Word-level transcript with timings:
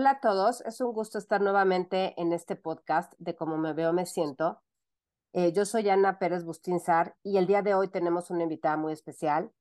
Hola 0.00 0.12
a 0.12 0.20
todos, 0.20 0.62
es 0.62 0.80
un 0.80 0.94
gusto 0.94 1.18
estar 1.18 1.42
nuevamente 1.42 2.18
en 2.18 2.32
este 2.32 2.56
podcast 2.56 3.12
de 3.18 3.36
Cómo 3.36 3.58
me 3.58 3.74
veo, 3.74 3.92
me 3.92 4.06
siento. 4.06 4.62
Eh, 5.34 5.52
yo 5.52 5.66
soy 5.66 5.90
Ana 5.90 6.18
Pérez 6.18 6.42
Bustinzar 6.42 7.18
y 7.22 7.36
el 7.36 7.46
día 7.46 7.60
de 7.60 7.74
hoy 7.74 7.88
tenemos 7.88 8.30
una 8.30 8.44
invitada 8.44 8.78
muy 8.78 8.94
especial. 8.94 9.52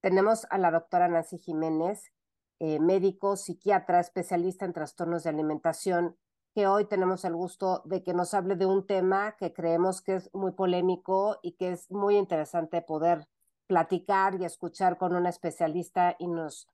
Tenemos 0.00 0.46
a 0.50 0.58
la 0.58 0.70
doctora 0.70 1.08
Nancy 1.08 1.38
Jiménez, 1.38 2.12
eh, 2.60 2.78
médico, 2.78 3.34
psiquiatra, 3.34 3.98
especialista 3.98 4.64
en 4.64 4.74
trastornos 4.74 5.24
de 5.24 5.30
alimentación, 5.30 6.16
que 6.54 6.68
hoy 6.68 6.84
tenemos 6.84 7.24
el 7.24 7.34
gusto 7.34 7.82
de 7.84 8.04
que 8.04 8.14
nos 8.14 8.32
hable 8.32 8.54
de 8.54 8.66
un 8.66 8.86
tema 8.86 9.34
que 9.38 9.52
creemos 9.52 10.02
que 10.02 10.14
es 10.14 10.32
muy 10.32 10.52
polémico 10.52 11.40
y 11.42 11.56
que 11.56 11.72
es 11.72 11.90
muy 11.90 12.16
interesante 12.16 12.80
poder 12.80 13.26
platicar 13.66 14.40
y 14.40 14.44
escuchar 14.44 14.98
con 14.98 15.16
una 15.16 15.30
especialista 15.30 16.14
y 16.20 16.28
nos 16.28 16.68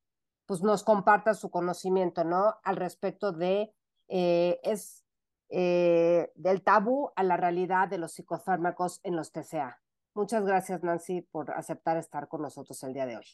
pues 0.47 0.63
nos 0.63 0.85
comparta 0.85 1.35
su 1.35 1.51
conocimiento, 1.51 2.25
¿no? 2.25 2.55
Al 2.63 2.77
respecto 2.77 3.33
de, 3.33 3.75
eh, 4.09 4.61
es 4.63 5.05
eh, 5.49 6.33
del 6.35 6.63
tabú 6.63 7.11
a 7.15 7.23
la 7.23 7.37
realidad 7.37 7.89
de 7.89 7.99
los 7.99 8.13
psicofármacos 8.13 9.01
en 9.03 9.17
los 9.17 9.33
TCA. 9.33 9.81
Muchas 10.15 10.45
gracias, 10.45 10.83
Nancy, 10.83 11.23
por 11.23 11.51
aceptar 11.51 11.97
estar 11.97 12.29
con 12.29 12.43
nosotros 12.43 12.83
el 12.85 12.95
día 12.95 13.07
de 13.07 13.19
hoy. 13.19 13.27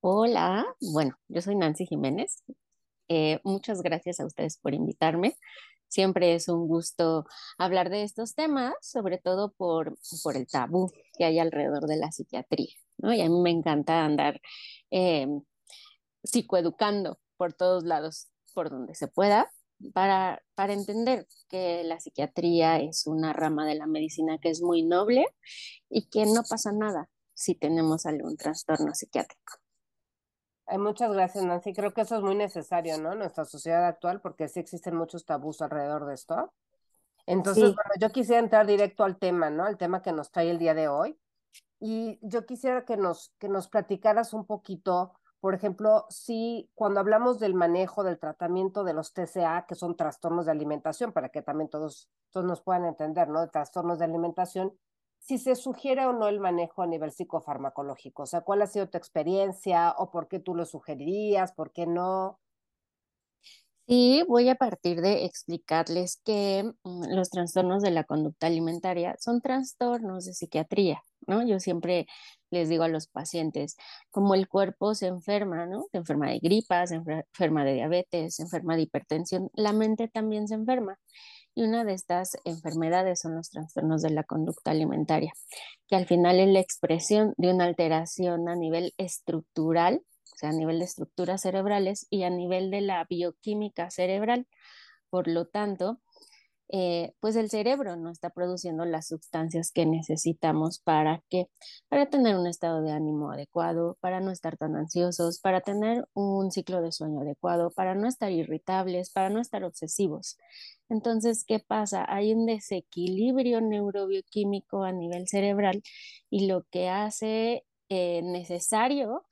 Hola, 0.00 0.64
bueno, 0.92 1.16
yo 1.28 1.40
soy 1.40 1.56
Nancy 1.56 1.86
Jiménez. 1.86 2.44
Eh, 3.08 3.40
muchas 3.44 3.82
gracias 3.82 4.20
a 4.20 4.26
ustedes 4.26 4.58
por 4.58 4.74
invitarme. 4.74 5.36
Siempre 5.88 6.34
es 6.34 6.48
un 6.48 6.66
gusto 6.66 7.24
hablar 7.58 7.90
de 7.90 8.02
estos 8.02 8.34
temas, 8.34 8.74
sobre 8.82 9.18
todo 9.18 9.52
por, 9.52 9.96
por 10.22 10.36
el 10.36 10.46
tabú 10.46 10.90
que 11.16 11.24
hay 11.24 11.38
alrededor 11.38 11.86
de 11.86 11.96
la 11.96 12.12
psiquiatría, 12.12 12.74
¿no? 12.98 13.12
Y 13.12 13.20
a 13.20 13.28
mí 13.28 13.40
me 13.40 13.50
encanta 13.50 14.04
andar 14.04 14.40
psicoeducando 16.26 17.18
por 17.36 17.52
todos 17.52 17.84
lados, 17.84 18.28
por 18.54 18.70
donde 18.70 18.94
se 18.94 19.08
pueda, 19.08 19.50
para, 19.92 20.42
para 20.54 20.72
entender 20.72 21.26
que 21.48 21.84
la 21.84 22.00
psiquiatría 22.00 22.80
es 22.80 23.06
una 23.06 23.32
rama 23.32 23.66
de 23.66 23.74
la 23.74 23.86
medicina 23.86 24.38
que 24.38 24.50
es 24.50 24.62
muy 24.62 24.82
noble 24.82 25.26
y 25.88 26.08
que 26.08 26.26
no 26.26 26.42
pasa 26.48 26.72
nada 26.72 27.08
si 27.34 27.54
tenemos 27.54 28.06
algún 28.06 28.36
trastorno 28.36 28.94
psiquiátrico. 28.94 29.54
muchas 30.78 31.12
gracias, 31.12 31.44
Nancy. 31.44 31.74
Creo 31.74 31.92
que 31.92 32.00
eso 32.00 32.16
es 32.16 32.22
muy 32.22 32.34
necesario, 32.34 32.98
¿no? 32.98 33.12
En 33.12 33.18
nuestra 33.18 33.44
sociedad 33.44 33.86
actual, 33.86 34.20
porque 34.20 34.48
sí 34.48 34.60
existen 34.60 34.96
muchos 34.96 35.26
tabús 35.26 35.60
alrededor 35.60 36.06
de 36.06 36.14
esto. 36.14 36.52
Entonces, 37.26 37.74
bueno, 37.74 37.90
yo 38.00 38.10
quisiera 38.10 38.40
entrar 38.40 38.66
directo 38.66 39.04
al 39.04 39.18
tema, 39.18 39.50
¿no? 39.50 39.64
Al 39.64 39.76
tema 39.76 40.00
que 40.00 40.12
nos 40.12 40.30
trae 40.30 40.50
el 40.50 40.58
día 40.58 40.74
de 40.74 40.88
hoy. 40.88 41.18
Y 41.78 42.18
yo 42.22 42.46
quisiera 42.46 42.84
que 42.84 42.96
nos, 42.96 43.34
que 43.38 43.48
nos 43.48 43.68
platicaras 43.68 44.32
un 44.32 44.46
poquito 44.46 45.12
por 45.40 45.54
ejemplo, 45.54 46.06
si 46.08 46.70
cuando 46.74 47.00
hablamos 47.00 47.38
del 47.38 47.54
manejo, 47.54 48.04
del 48.04 48.18
tratamiento 48.18 48.84
de 48.84 48.94
los 48.94 49.12
TCA, 49.12 49.66
que 49.66 49.74
son 49.74 49.96
trastornos 49.96 50.46
de 50.46 50.52
alimentación, 50.52 51.12
para 51.12 51.28
que 51.28 51.42
también 51.42 51.68
todos, 51.68 52.08
todos 52.30 52.46
nos 52.46 52.62
puedan 52.62 52.84
entender, 52.84 53.28
¿no? 53.28 53.40
De 53.40 53.48
trastornos 53.48 53.98
de 53.98 54.06
alimentación, 54.06 54.76
si 55.18 55.38
se 55.38 55.56
sugiere 55.56 56.06
o 56.06 56.12
no 56.12 56.28
el 56.28 56.40
manejo 56.40 56.82
a 56.82 56.86
nivel 56.86 57.10
psicofarmacológico. 57.12 58.22
O 58.22 58.26
sea, 58.26 58.42
¿cuál 58.42 58.62
ha 58.62 58.66
sido 58.66 58.88
tu 58.88 58.96
experiencia 58.96 59.94
o 59.98 60.10
por 60.10 60.28
qué 60.28 60.38
tú 60.38 60.54
lo 60.54 60.64
sugerirías, 60.64 61.52
por 61.52 61.72
qué 61.72 61.86
no? 61.86 62.38
Sí, 63.88 64.24
voy 64.26 64.48
a 64.48 64.56
partir 64.56 65.00
de 65.00 65.24
explicarles 65.26 66.20
que 66.24 66.64
mm, 66.82 67.04
los 67.14 67.30
trastornos 67.30 67.82
de 67.82 67.92
la 67.92 68.02
conducta 68.02 68.48
alimentaria 68.48 69.14
son 69.20 69.40
trastornos 69.40 70.24
de 70.24 70.34
psiquiatría, 70.34 71.02
¿no? 71.28 71.46
Yo 71.46 71.60
siempre 71.60 72.06
les 72.50 72.68
digo 72.68 72.82
a 72.82 72.88
los 72.88 73.06
pacientes, 73.06 73.76
como 74.10 74.34
el 74.34 74.48
cuerpo 74.48 74.94
se 74.96 75.06
enferma, 75.06 75.66
¿no? 75.66 75.84
Se 75.92 75.98
enferma 75.98 76.28
de 76.30 76.40
gripas, 76.40 76.88
se 76.90 76.96
enferma 76.96 77.64
de 77.64 77.74
diabetes, 77.74 78.34
se 78.34 78.42
enferma 78.42 78.74
de 78.74 78.82
hipertensión, 78.82 79.50
la 79.54 79.72
mente 79.72 80.08
también 80.08 80.48
se 80.48 80.54
enferma. 80.54 80.98
Y 81.54 81.62
una 81.62 81.84
de 81.84 81.94
estas 81.94 82.36
enfermedades 82.44 83.20
son 83.20 83.36
los 83.36 83.50
trastornos 83.50 84.02
de 84.02 84.10
la 84.10 84.24
conducta 84.24 84.72
alimentaria, 84.72 85.32
que 85.88 85.96
al 85.96 86.06
final 86.06 86.40
es 86.40 86.48
la 86.48 86.60
expresión 86.60 87.34
de 87.36 87.52
una 87.54 87.64
alteración 87.66 88.48
a 88.48 88.56
nivel 88.56 88.94
estructural 88.98 90.02
o 90.36 90.38
sea, 90.38 90.50
a 90.50 90.52
nivel 90.52 90.78
de 90.80 90.84
estructuras 90.84 91.40
cerebrales 91.40 92.06
y 92.10 92.24
a 92.24 92.30
nivel 92.30 92.70
de 92.70 92.82
la 92.82 93.04
bioquímica 93.08 93.90
cerebral. 93.90 94.46
Por 95.08 95.28
lo 95.28 95.46
tanto, 95.46 96.02
eh, 96.68 97.14
pues 97.20 97.36
el 97.36 97.48
cerebro 97.48 97.96
no 97.96 98.10
está 98.10 98.28
produciendo 98.28 98.84
las 98.84 99.06
sustancias 99.08 99.70
que 99.72 99.86
necesitamos 99.86 100.80
para 100.80 101.22
que, 101.30 101.48
para 101.88 102.10
tener 102.10 102.36
un 102.36 102.46
estado 102.46 102.82
de 102.82 102.92
ánimo 102.92 103.30
adecuado, 103.30 103.96
para 104.00 104.20
no 104.20 104.30
estar 104.30 104.58
tan 104.58 104.76
ansiosos, 104.76 105.40
para 105.40 105.62
tener 105.62 106.06
un 106.12 106.50
ciclo 106.50 106.82
de 106.82 106.92
sueño 106.92 107.20
adecuado, 107.22 107.70
para 107.70 107.94
no 107.94 108.06
estar 108.06 108.30
irritables, 108.30 109.10
para 109.10 109.30
no 109.30 109.40
estar 109.40 109.64
obsesivos. 109.64 110.36
Entonces, 110.90 111.44
¿qué 111.46 111.60
pasa? 111.60 112.04
Hay 112.08 112.34
un 112.34 112.44
desequilibrio 112.44 113.62
neurobioquímico 113.62 114.82
a 114.82 114.92
nivel 114.92 115.28
cerebral 115.28 115.82
y 116.28 116.46
lo 116.46 116.64
que 116.64 116.90
hace 116.90 117.64
eh, 117.88 118.20
necesario 118.22 119.24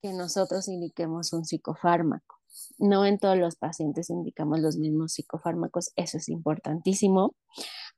que 0.00 0.12
nosotros 0.12 0.68
indiquemos 0.68 1.32
un 1.32 1.44
psicofármaco. 1.44 2.36
No 2.78 3.04
en 3.04 3.18
todos 3.18 3.36
los 3.36 3.56
pacientes 3.56 4.10
indicamos 4.10 4.60
los 4.60 4.76
mismos 4.76 5.12
psicofármacos, 5.12 5.90
eso 5.96 6.18
es 6.18 6.28
importantísimo 6.28 7.34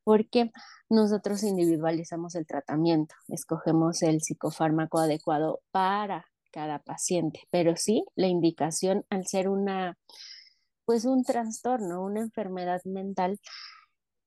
porque 0.05 0.51
nosotros 0.89 1.43
individualizamos 1.43 2.35
el 2.35 2.47
tratamiento, 2.47 3.15
escogemos 3.29 4.03
el 4.03 4.23
psicofármaco 4.23 4.99
adecuado 4.99 5.61
para 5.71 6.27
cada 6.51 6.81
paciente, 6.81 7.41
pero 7.51 7.77
sí, 7.77 8.05
la 8.17 8.27
indicación 8.27 9.05
al 9.09 9.27
ser 9.27 9.49
una, 9.49 9.97
pues 10.85 11.05
un 11.05 11.23
trastorno, 11.23 12.03
una 12.03 12.21
enfermedad 12.21 12.81
mental, 12.85 13.39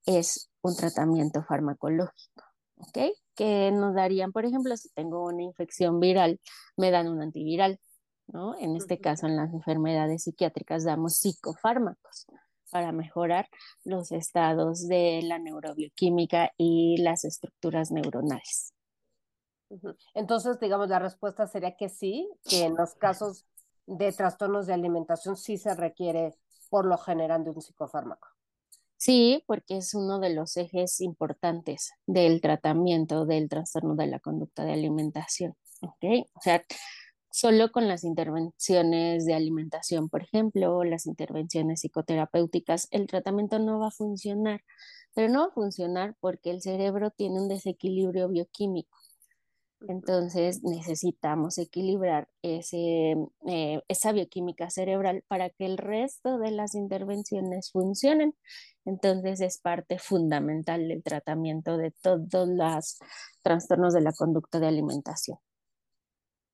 es 0.06 0.50
un 0.62 0.76
tratamiento 0.76 1.44
farmacológico. 1.44 2.44
¿Ok? 2.78 2.98
Que 3.36 3.72
nos 3.72 3.96
darían, 3.96 4.32
por 4.32 4.46
ejemplo, 4.46 4.76
si 4.78 4.90
tengo 4.90 5.26
una 5.26 5.44
infección 5.44 6.00
viral, 6.00 6.40
me 6.78 6.92
dan 6.92 7.08
un 7.08 7.22
antiviral, 7.22 7.80
¿no? 8.28 8.58
En 8.58 8.76
este 8.76 9.00
caso, 9.00 9.28
en 9.28 9.36
las 9.36 9.54
enfermedades 9.54 10.24
psiquiátricas 10.24 10.84
damos 10.84 11.18
psicofármacos 11.18 12.28
para 12.72 12.92
mejorar 12.92 13.48
los 13.84 14.12
estados 14.12 14.88
de 14.88 15.22
la 15.24 15.38
neurobioquímica 15.38 16.52
y 16.58 16.98
las 16.98 17.24
estructuras 17.24 17.92
neuronales. 17.92 18.74
Entonces, 20.14 20.60
digamos, 20.60 20.90
la 20.90 21.00
respuesta 21.00 21.48
sería 21.48 21.76
que 21.76 21.90
sí, 21.90 22.30
que 22.44 22.64
en 22.66 22.76
los 22.76 22.96
casos 22.96 23.46
de 23.86 24.12
trastornos 24.12 24.68
de 24.68 24.74
alimentación 24.74 25.36
sí 25.36 25.58
se 25.58 25.76
requiere 25.76 26.36
por 26.70 26.86
lo 26.86 26.98
general 26.98 27.44
de 27.44 27.52
un 27.52 27.62
psicofármaco. 27.62 28.28
Sí, 29.04 29.44
porque 29.48 29.76
es 29.76 29.96
uno 29.96 30.22
de 30.22 30.30
los 30.34 30.56
ejes 30.56 31.02
importantes 31.02 31.92
del 32.08 32.40
tratamiento 32.40 33.26
del 33.26 33.50
trastorno 33.50 33.96
de 33.96 34.08
la 34.08 34.22
conducta 34.22 34.64
de 34.64 34.72
alimentación. 34.72 35.58
O 35.82 36.42
sea, 36.42 36.64
solo 37.30 37.70
con 37.74 37.90
las 37.90 38.06
intervenciones 38.06 39.26
de 39.26 39.34
alimentación, 39.34 40.08
por 40.08 40.24
ejemplo, 40.24 40.86
las 40.86 41.06
intervenciones 41.06 41.82
psicoterapéuticas, 41.82 42.88
el 42.92 43.08
tratamiento 43.08 43.60
no 43.60 43.78
va 43.78 43.88
a 43.88 43.92
funcionar, 43.92 44.62
pero 45.14 45.28
no 45.28 45.42
va 45.42 45.46
a 45.48 45.52
funcionar 45.54 46.16
porque 46.22 46.52
el 46.52 46.62
cerebro 46.62 47.12
tiene 47.12 47.42
un 47.42 47.50
desequilibrio 47.50 48.30
bioquímico. 48.30 48.98
Entonces 49.88 50.64
necesitamos 50.64 51.58
equilibrar 51.58 52.30
ese, 52.42 53.16
eh, 53.48 53.82
esa 53.88 54.12
bioquímica 54.14 54.70
cerebral 54.70 55.24
para 55.28 55.50
que 55.50 55.66
el 55.66 55.78
resto 55.78 56.38
de 56.38 56.52
las 56.52 56.74
intervenciones 56.76 57.72
funcionen. 57.72 58.36
Entonces 58.86 59.42
es 59.42 59.60
parte 59.60 60.00
fundamental 60.00 60.88
del 60.88 61.04
tratamiento 61.04 61.78
de 61.78 61.92
todos 61.92 62.48
los 62.48 63.00
trastornos 63.42 63.94
de 63.94 64.02
la 64.02 64.14
conducta 64.14 64.60
de 64.60 64.68
alimentación. 64.68 65.38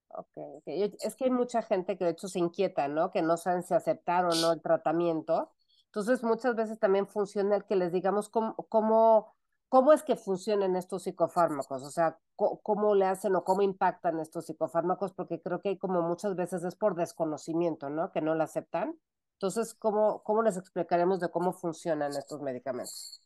Ok, 0.09 0.63
es 0.65 1.15
que 1.15 1.25
hay 1.25 1.31
mucha 1.31 1.61
gente 1.61 1.97
que 1.97 2.05
de 2.05 2.11
hecho 2.11 2.27
se 2.27 2.39
inquieta, 2.39 2.87
¿no? 2.87 3.11
Que 3.11 3.21
no 3.21 3.37
saben 3.37 3.63
si 3.63 3.75
aceptar 3.75 4.25
o 4.25 4.33
no 4.33 4.51
el 4.51 4.61
tratamiento. 4.61 5.51
Entonces 5.85 6.23
muchas 6.23 6.55
veces 6.55 6.79
también 6.79 7.07
funciona 7.07 7.55
el 7.55 7.65
que 7.65 7.75
les 7.75 7.91
digamos 7.91 8.27
cómo, 8.29 8.55
cómo 8.69 9.33
¿Cómo 9.69 9.93
es 9.93 10.01
que 10.01 10.15
funcionan 10.15 10.75
estos 10.75 11.03
psicofármacos? 11.03 11.83
O 11.83 11.91
sea, 11.91 12.17
¿cómo, 12.35 12.95
le 12.95 13.05
hacen 13.05 13.35
o 13.35 13.43
cómo 13.43 13.61
impactan 13.61 14.19
estos 14.19 14.47
psicofármacos? 14.47 15.13
Porque 15.13 15.39
creo 15.39 15.61
que 15.61 15.69
hay 15.69 15.77
como 15.77 16.01
muchas 16.01 16.35
veces 16.35 16.63
es 16.63 16.75
por 16.75 16.95
desconocimiento, 16.95 17.89
¿no? 17.89 18.11
Que 18.11 18.21
no 18.21 18.33
lo 18.33 18.43
aceptan. 18.43 18.99
Entonces, 19.33 19.75
¿cómo, 19.75 20.23
cómo 20.23 20.41
les 20.41 20.57
explicaremos 20.57 21.19
de 21.19 21.29
cómo 21.29 21.53
funcionan 21.53 22.11
estos 22.17 22.41
medicamentos? 22.41 23.21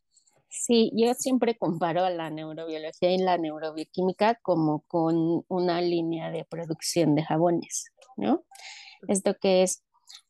Sí, 0.49 0.91
yo 0.93 1.13
siempre 1.15 1.57
comparo 1.57 2.03
a 2.03 2.11
la 2.11 2.29
neurobiología 2.29 3.11
y 3.11 3.17
la 3.17 3.37
neurobioquímica 3.37 4.35
como 4.35 4.81
con 4.81 5.43
una 5.47 5.81
línea 5.81 6.29
de 6.29 6.45
producción 6.45 7.15
de 7.15 7.23
jabones, 7.23 7.85
¿no? 8.17 8.43
Esto 9.07 9.35
que 9.39 9.63
es 9.63 9.81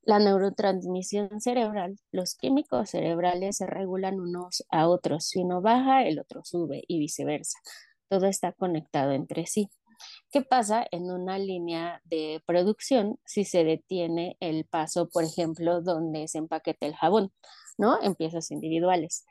la 0.06 0.20
neurotransmisión 0.20 1.40
cerebral, 1.42 1.98
los 2.12 2.36
químicos 2.36 2.90
cerebrales 2.90 3.58
se 3.58 3.66
regulan 3.66 4.20
unos 4.20 4.66
a 4.70 4.88
otros. 4.88 5.28
Si 5.28 5.40
uno 5.40 5.62
baja, 5.62 6.04
el 6.04 6.20
otro 6.20 6.42
sube 6.44 6.84
y 6.88 7.00
viceversa. 7.00 7.58
Todo 8.10 8.28
está 8.28 8.52
conectado 8.52 9.12
entre 9.14 9.46
sí. 9.46 9.70
¿Qué 10.32 10.42
pasa 10.42 10.86
en 10.92 11.12
una 11.12 11.38
línea 11.38 12.02
de 12.06 12.42
producción 12.46 13.18
si 13.26 13.46
se 13.46 13.64
detiene 13.64 14.36
el 14.40 14.66
paso, 14.66 15.08
por 15.10 15.24
ejemplo, 15.24 15.82
donde 15.82 16.28
se 16.28 16.40
empaqueta 16.40 16.86
el 16.86 16.96
jabón, 16.96 17.32
¿no? 17.78 18.02
En 18.02 18.16
piezas 18.16 18.52
individuales. 18.52 19.26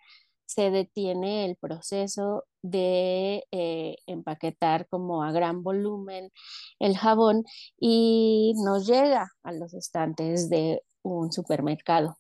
Se 0.55 0.71
detiene 0.71 1.47
el 1.47 1.57
proceso 1.57 2.45
de 2.61 3.47
eh, 3.53 3.97
empaquetar 4.07 4.87
como 4.89 5.23
a 5.23 5.33
gran 5.33 5.63
volumen 5.63 6.31
el 6.79 6.99
jabón 6.99 7.45
y 7.81 8.53
nos 8.63 8.87
llega 8.87 9.31
a 9.43 9.53
los 9.53 9.73
estantes 9.73 10.51
de 10.51 10.83
un 11.03 11.33
supermercado. 11.33 12.19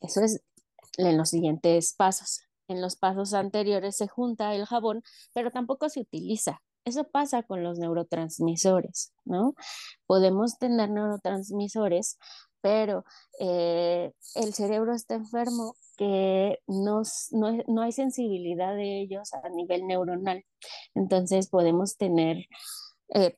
Eso 0.00 0.22
es 0.22 0.42
en 0.96 1.18
los 1.18 1.28
siguientes 1.28 1.94
pasos. 1.94 2.40
En 2.66 2.80
los 2.80 2.96
pasos 2.96 3.34
anteriores 3.34 3.96
se 3.96 4.08
junta 4.08 4.54
el 4.54 4.64
jabón, 4.64 5.02
pero 5.34 5.50
tampoco 5.50 5.90
se 5.90 6.00
utiliza. 6.00 6.62
Eso 6.86 7.04
pasa 7.04 7.42
con 7.42 7.62
los 7.62 7.78
neurotransmisores, 7.78 9.12
¿no? 9.26 9.54
Podemos 10.06 10.56
tener 10.58 10.88
neurotransmisores, 10.88 12.16
pero 12.60 13.04
eh, 13.38 14.12
el 14.34 14.54
cerebro 14.54 14.94
está 14.94 15.14
enfermo 15.14 15.74
que 15.96 16.58
no, 16.66 17.02
no, 17.32 17.82
hay 17.82 17.92
sensibilidad 17.92 18.74
de 18.74 19.00
ellos 19.00 19.32
a 19.34 19.48
nivel 19.50 19.86
neuronal. 19.86 20.44
Entonces 20.94 21.48
podemos 21.48 21.96
tener 21.96 22.46
eh, 23.14 23.36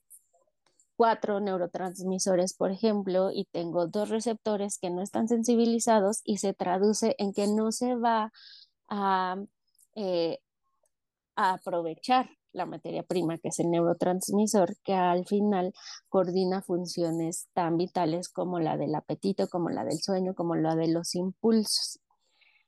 cuatro 0.96 1.40
neurotransmisores, 1.40 2.54
por 2.54 2.70
ejemplo, 2.70 3.30
y 3.32 3.46
tengo 3.46 3.88
dos 3.88 4.08
receptores 4.08 4.78
que 4.78 4.90
no 4.90 5.02
están 5.02 5.28
sensibilizados 5.28 6.20
y 6.24 6.38
se 6.38 6.54
traduce 6.54 7.16
en 7.18 7.32
que 7.32 7.48
no 7.48 7.72
se 7.72 7.96
va 7.96 8.32
a, 8.88 9.36
eh, 9.96 10.38
aprovechar 11.34 12.30
la 12.52 12.66
materia 12.66 13.02
prima, 13.02 13.38
que 13.38 13.48
es 13.48 13.58
el 13.58 13.70
neurotransmisor, 13.70 14.76
que 14.84 14.94
al 14.94 15.26
final 15.26 15.72
coordina 16.08 16.62
funciones 16.62 17.48
tan 17.52 17.76
vitales 17.76 18.28
como 18.28 18.60
la 18.60 18.76
del 18.76 18.94
apetito, 18.94 19.48
como 19.48 19.70
la 19.70 19.84
del 19.84 20.00
sueño, 20.00 20.34
como 20.34 20.54
la 20.54 20.74
de 20.76 20.88
los 20.88 21.14
impulsos. 21.14 22.00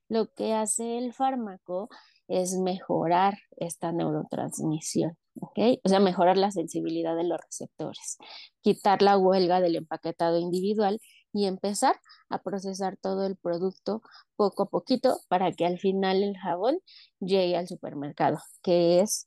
Lo 0.09 0.33
que 0.33 0.55
hace 0.55 0.99
el 0.99 1.13
fármaco 1.13 1.89
es 2.29 2.57
mejorar 2.59 3.35
esta 3.57 3.93
neurotransmisión. 3.93 5.17
O 5.37 5.89
sea, 5.89 5.99
mejorar 5.99 6.37
la 6.37 6.53
sensibilidad 6.53 7.17
de 7.17 7.25
los 7.25 7.41
receptores, 7.41 8.19
quitar 8.61 9.03
la 9.03 9.19
huelga 9.19 9.61
del 9.61 9.77
empaquetado 9.77 10.39
individual 10.39 11.01
y 11.33 11.47
empezar 11.47 11.97
a 12.29 12.41
procesar 12.41 12.97
todo 12.97 13.27
el 13.27 13.37
producto 13.37 14.01
poco 14.37 14.63
a 14.63 14.71
poquito 14.71 15.19
para 15.29 15.51
que 15.51 15.67
al 15.67 15.79
final 15.79 16.23
el 16.23 16.37
jabón 16.37 16.79
llegue 17.19 17.57
al 17.57 17.67
supermercado, 17.67 18.39
que 18.63 19.01
es 19.01 19.27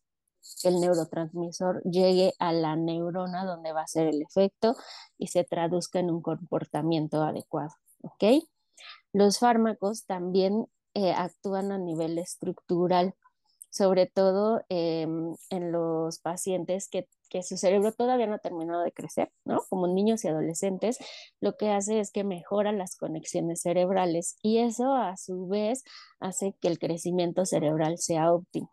el 0.63 0.79
neurotransmisor 0.79 1.81
llegue 1.83 2.33
a 2.39 2.51
la 2.51 2.75
neurona 2.75 3.45
donde 3.45 3.73
va 3.73 3.81
a 3.81 3.87
ser 3.87 4.07
el 4.07 4.21
efecto 4.21 4.75
y 5.17 5.27
se 5.27 5.43
traduzca 5.43 5.99
en 5.99 6.09
un 6.09 6.21
comportamiento 6.21 7.21
adecuado, 7.23 7.71
¿ok? 8.01 8.43
Los 9.13 9.39
fármacos 9.39 10.05
también 10.05 10.67
eh, 10.93 11.11
actúan 11.11 11.71
a 11.71 11.77
nivel 11.77 12.17
estructural 12.17 13.15
sobre 13.69 14.07
todo 14.07 14.61
em, 14.69 15.35
en 15.49 15.71
los 15.71 16.19
pacientes 16.19 16.89
que, 16.89 17.07
su 17.43 17.57
cerebro 17.57 17.91
todavía 17.91 18.25
no 18.25 18.35
ha 18.35 18.39
terminado 18.39 18.81
de 18.81 18.91
crecer, 18.93 19.31
¿no? 19.45 19.61
Como 19.69 19.87
niños 19.87 20.23
y 20.23 20.29
adolescentes, 20.29 20.97
lo 21.41 21.55
que 21.57 21.69
hace 21.69 21.99
es 21.99 22.11
que 22.11 22.23
mejora 22.23 22.71
las 22.71 22.95
conexiones 22.95 23.61
cerebrales 23.61 24.37
y 24.41 24.59
eso 24.59 24.93
a 24.93 25.17
su 25.17 25.45
vez 25.47 25.83
hace 26.19 26.55
que 26.61 26.69
el 26.69 26.79
crecimiento 26.79 27.45
cerebral 27.45 27.97
sea 27.97 28.31
óptimo. 28.33 28.71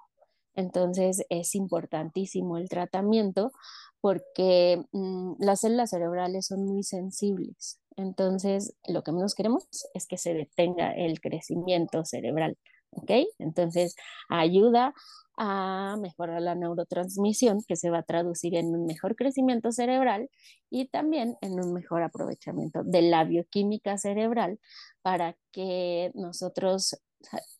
Entonces 0.54 1.24
es 1.28 1.54
importantísimo 1.54 2.56
el 2.58 2.68
tratamiento 2.68 3.52
porque 4.00 4.84
mm, 4.92 5.34
las 5.38 5.60
células 5.60 5.90
cerebrales 5.90 6.46
son 6.46 6.64
muy 6.66 6.82
sensibles. 6.82 7.80
Entonces, 7.96 8.74
lo 8.88 9.02
que 9.02 9.12
menos 9.12 9.34
queremos 9.34 9.66
es 9.94 10.06
que 10.06 10.18
se 10.18 10.34
detenga 10.34 10.92
el 10.92 11.20
crecimiento 11.20 12.04
cerebral. 12.04 12.56
¿ok? 12.90 13.10
Entonces, 13.38 13.96
ayuda 14.28 14.94
a 15.36 15.96
mejorar 16.00 16.40
la 16.42 16.54
neurotransmisión 16.54 17.62
que 17.66 17.76
se 17.76 17.90
va 17.90 17.98
a 17.98 18.02
traducir 18.04 18.54
en 18.54 18.66
un 18.74 18.86
mejor 18.86 19.16
crecimiento 19.16 19.72
cerebral 19.72 20.30
y 20.70 20.86
también 20.88 21.36
en 21.40 21.54
un 21.54 21.72
mejor 21.72 22.02
aprovechamiento 22.02 22.82
de 22.84 23.02
la 23.02 23.24
bioquímica 23.24 23.98
cerebral 23.98 24.60
para 25.02 25.36
que 25.50 26.12
nosotros, 26.14 27.00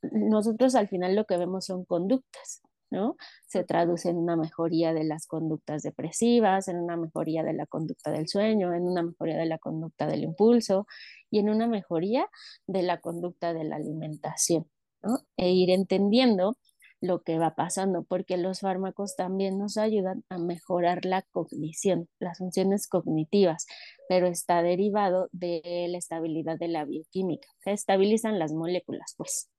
nosotros 0.02 0.74
al 0.76 0.88
final 0.88 1.16
lo 1.16 1.24
que 1.24 1.36
vemos 1.36 1.66
son 1.66 1.84
conductas, 1.84 2.62
¿no? 2.90 3.16
Se 3.46 3.64
traduce 3.64 4.10
en 4.10 4.16
una 4.16 4.36
mejoría 4.36 4.92
de 4.92 5.04
las 5.04 5.26
conductas 5.26 5.82
depresivas, 5.82 6.68
en 6.68 6.78
una 6.78 6.96
mejoría 6.96 7.42
de 7.42 7.52
la 7.54 7.66
conducta 7.66 8.10
del 8.10 8.28
sueño, 8.28 8.74
en 8.74 8.84
una 8.84 9.02
mejoría 9.02 9.36
de 9.36 9.46
la 9.46 9.58
conducta 9.58 10.06
del 10.06 10.22
impulso 10.24 10.86
y 11.30 11.38
en 11.38 11.50
una 11.50 11.66
mejoría 11.66 12.28
de 12.66 12.82
la 12.82 13.00
conducta 13.00 13.52
de 13.52 13.64
la 13.64 13.76
alimentación 13.76 14.66
e 15.36 15.50
ir 15.50 15.70
entendiendo 15.70 16.56
lo 17.00 17.22
que 17.22 17.38
va 17.38 17.54
pasando, 17.54 18.04
porque 18.04 18.36
los 18.38 18.60
fármacos 18.60 19.14
también 19.14 19.58
nos 19.58 19.76
ayudan 19.76 20.24
a 20.30 20.38
mejorar 20.38 21.04
la 21.04 21.22
cognición, 21.22 22.08
las 22.18 22.38
funciones 22.38 22.88
cognitivas, 22.88 23.66
pero 24.08 24.26
está 24.26 24.62
derivado 24.62 25.28
de 25.32 25.86
la 25.90 25.98
estabilidad 25.98 26.58
de 26.58 26.68
la 26.68 26.84
bioquímica, 26.84 27.48
se 27.62 27.72
estabilizan 27.72 28.38
las 28.38 28.52
moléculas, 28.52 29.14
pues. 29.18 29.50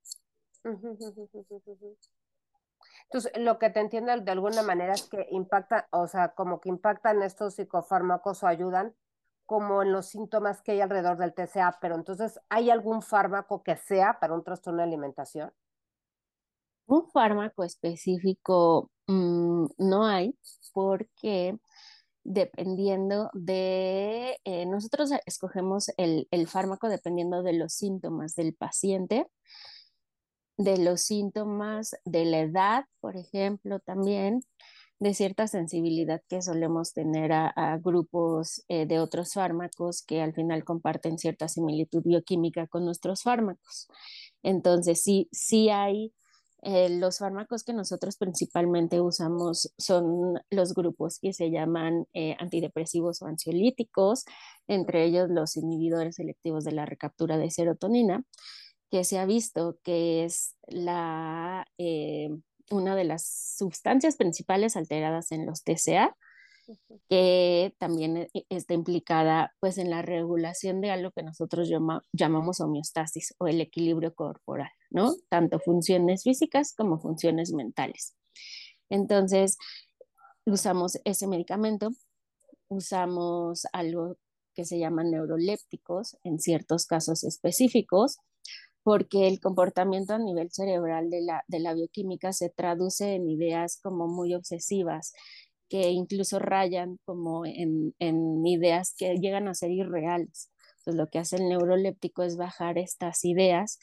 Entonces, 3.09 3.31
lo 3.37 3.59
que 3.59 3.69
te 3.69 3.79
entiendo 3.79 4.15
de 4.19 4.31
alguna 4.31 4.63
manera 4.63 4.93
es 4.93 5.03
que 5.03 5.27
impacta, 5.31 5.87
o 5.91 6.07
sea, 6.07 6.29
como 6.29 6.59
que 6.59 6.69
impactan 6.69 7.21
estos 7.21 7.55
psicofármacos 7.55 8.43
o 8.43 8.47
ayudan 8.47 8.95
como 9.45 9.83
en 9.83 9.91
los 9.91 10.07
síntomas 10.07 10.61
que 10.61 10.71
hay 10.71 10.81
alrededor 10.81 11.17
del 11.17 11.33
TCA, 11.33 11.77
pero 11.79 11.95
entonces, 11.95 12.39
¿hay 12.49 12.71
algún 12.71 13.01
fármaco 13.01 13.63
que 13.63 13.77
sea 13.77 14.19
para 14.19 14.33
un 14.33 14.43
trastorno 14.43 14.79
de 14.79 14.85
alimentación? 14.85 15.53
Un 16.87 17.09
fármaco 17.11 17.63
específico 17.63 18.91
mm, 19.07 19.65
no 19.77 20.05
hay 20.05 20.35
porque 20.73 21.57
dependiendo 22.23 23.29
de, 23.33 24.39
eh, 24.43 24.65
nosotros 24.65 25.11
escogemos 25.27 25.91
el, 25.97 26.27
el 26.31 26.47
fármaco 26.47 26.89
dependiendo 26.89 27.43
de 27.43 27.53
los 27.53 27.73
síntomas 27.73 28.33
del 28.35 28.55
paciente, 28.55 29.27
de 30.57 30.77
los 30.77 31.01
síntomas 31.01 31.95
de 32.05 32.25
la 32.25 32.39
edad, 32.39 32.85
por 33.01 33.17
ejemplo, 33.17 33.79
también, 33.79 34.41
de 34.99 35.13
cierta 35.13 35.47
sensibilidad 35.47 36.21
que 36.29 36.41
solemos 36.41 36.93
tener 36.93 37.33
a, 37.33 37.79
grupos 37.83 38.63
eh, 38.69 38.85
de 38.85 38.99
otros 38.99 39.33
fármacos 39.33 40.03
que 40.03 40.21
al 40.21 40.33
final 40.33 40.63
comparten 40.63 41.17
cierta 41.17 41.47
similitud 41.49 42.01
bioquímica 42.03 42.67
con 42.67 42.85
nuestros 42.85 43.23
fármacos. 43.23 43.87
Entonces, 44.41 45.01
sí, 45.03 45.27
sí 45.31 45.69
hay 45.69 46.13
eh, 46.61 46.89
los 46.89 47.19
fármacos 47.19 47.63
que 47.63 47.73
nosotros 47.73 48.17
principalmente 48.17 48.99
usamos 48.99 49.71
son 49.77 50.39
los 50.49 50.73
grupos 50.73 51.19
que 51.19 51.31
se 51.31 51.51
llaman 51.51 52.07
eh, 52.13 52.35
antidepresivos 52.39 53.21
o 53.21 53.27
ansiolíticos, 53.27 54.25
entre 54.67 55.03
ellos 55.05 55.29
los 55.29 55.57
inhibidores 55.57 56.15
selectivos 56.15 56.63
de 56.63 56.71
la 56.71 56.85
recaptura 56.87 57.37
de 57.37 57.51
serotonina, 57.51 58.23
que 58.91 59.03
se 59.03 59.19
ha 59.19 59.25
visto 59.25 59.77
que 59.83 60.25
es 60.25 60.55
la 60.67 61.67
una 62.71 62.95
de 62.95 63.03
las 63.03 63.55
sustancias 63.57 64.15
principales 64.15 64.75
alteradas 64.75 65.31
en 65.31 65.45
los 65.45 65.63
TCA, 65.63 66.15
que 67.09 67.75
también 67.77 68.17
e, 68.17 68.29
está 68.49 68.73
implicada 68.73 69.53
pues 69.59 69.77
en 69.77 69.89
la 69.89 70.01
regulación 70.01 70.81
de 70.81 70.91
algo 70.91 71.11
que 71.11 71.23
nosotros 71.23 71.69
llamamos 72.11 72.59
homeostasis 72.59 73.35
o 73.37 73.47
el 73.47 73.61
equilibrio 73.61 74.15
corporal, 74.15 74.71
¿no? 74.89 75.15
Tanto 75.29 75.59
funciones 75.59 76.23
físicas 76.23 76.73
como 76.73 76.99
funciones 76.99 77.53
mentales. 77.53 78.15
Entonces, 78.89 79.57
usamos 80.45 80.99
ese 81.05 81.27
medicamento, 81.27 81.89
usamos 82.67 83.67
algo 83.71 84.17
que 84.55 84.65
se 84.65 84.79
llama 84.79 85.03
neurolépticos 85.03 86.17
en 86.23 86.39
ciertos 86.39 86.87
casos 86.87 87.23
específicos, 87.23 88.17
porque 88.85 89.27
el 89.27 89.39
comportamiento 89.39 90.13
a 90.13 90.19
nivel 90.19 90.51
cerebral 90.51 91.09
de 91.09 91.21
la, 91.21 91.43
de 91.47 91.59
la 91.59 91.73
bioquímica 91.73 92.33
se 92.33 92.51
traduce 92.51 93.15
en 93.15 93.27
ideas 93.27 93.79
como 93.81 94.07
muy 94.07 94.35
obsesivas, 94.35 95.11
que 95.67 95.89
incluso 95.89 96.37
rayan 96.37 96.99
como 97.03 97.47
en, 97.47 97.95
en 97.97 98.45
ideas 98.45 98.93
que 98.95 99.15
llegan 99.15 99.47
a 99.47 99.55
ser 99.55 99.71
irreales. 99.71 100.51
Entonces 100.77 100.95
lo 100.99 101.07
que 101.07 101.17
hace 101.17 101.37
el 101.37 101.49
neuroléptico 101.49 102.21
es 102.21 102.37
bajar 102.37 102.77
estas 102.77 103.25
ideas 103.25 103.79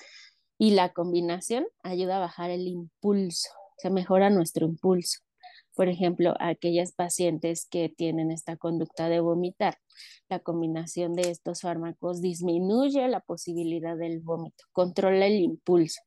y 0.56 0.70
la 0.70 0.92
combinación 0.92 1.66
ayuda 1.82 2.18
a 2.18 2.20
bajar 2.20 2.50
el 2.50 2.68
impulso, 2.68 3.48
se 3.78 3.90
mejora 3.90 4.30
nuestro 4.30 4.66
impulso 4.66 5.18
por 5.74 5.88
ejemplo, 5.88 6.34
aquellas 6.40 6.92
pacientes 6.92 7.66
que 7.70 7.88
tienen 7.88 8.30
esta 8.30 8.56
conducta 8.56 9.08
de 9.08 9.20
vomitar. 9.20 9.78
La 10.28 10.38
combinación 10.40 11.14
de 11.14 11.30
estos 11.30 11.60
fármacos 11.62 12.20
disminuye 12.22 13.06
la 13.08 13.20
posibilidad 13.20 13.96
del 13.96 14.20
vómito, 14.20 14.64
controla 14.72 15.26
el 15.26 15.40
impulso. 15.40 16.00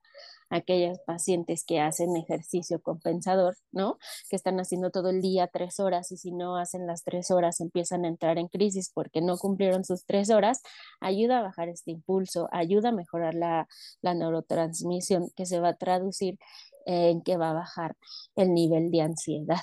Aquellas 0.56 1.00
pacientes 1.06 1.64
que 1.66 1.80
hacen 1.80 2.16
ejercicio 2.16 2.82
compensador, 2.82 3.56
¿no? 3.72 3.98
Que 4.30 4.36
están 4.36 4.60
haciendo 4.60 4.92
todo 4.92 5.10
el 5.10 5.22
día 5.22 5.48
tres 5.48 5.80
horas 5.80 6.12
y 6.12 6.18
si 6.18 6.32
no 6.32 6.58
hacen 6.58 6.88
las 6.88 7.04
tres 7.04 7.32
horas 7.32 7.60
empiezan 7.62 8.06
a 8.06 8.08
entrar 8.08 8.38
en 8.38 8.48
crisis 8.48 8.92
porque 8.94 9.22
no 9.22 9.38
cumplieron 9.38 9.84
sus 9.86 10.06
tres 10.06 10.30
horas, 10.30 10.62
ayuda 11.00 11.40
a 11.40 11.44
bajar 11.44 11.70
este 11.70 11.92
impulso, 11.92 12.48
ayuda 12.52 12.90
a 12.90 12.94
mejorar 12.94 13.36
la, 13.36 13.68
la 14.02 14.14
neurotransmisión 14.14 15.30
que 15.36 15.46
se 15.46 15.60
va 15.60 15.70
a 15.70 15.78
traducir 15.78 16.38
en 16.86 17.22
que 17.22 17.38
va 17.38 17.52
a 17.52 17.54
bajar 17.54 17.96
el 18.36 18.54
nivel 18.54 18.92
de 18.92 19.02
ansiedad. 19.02 19.62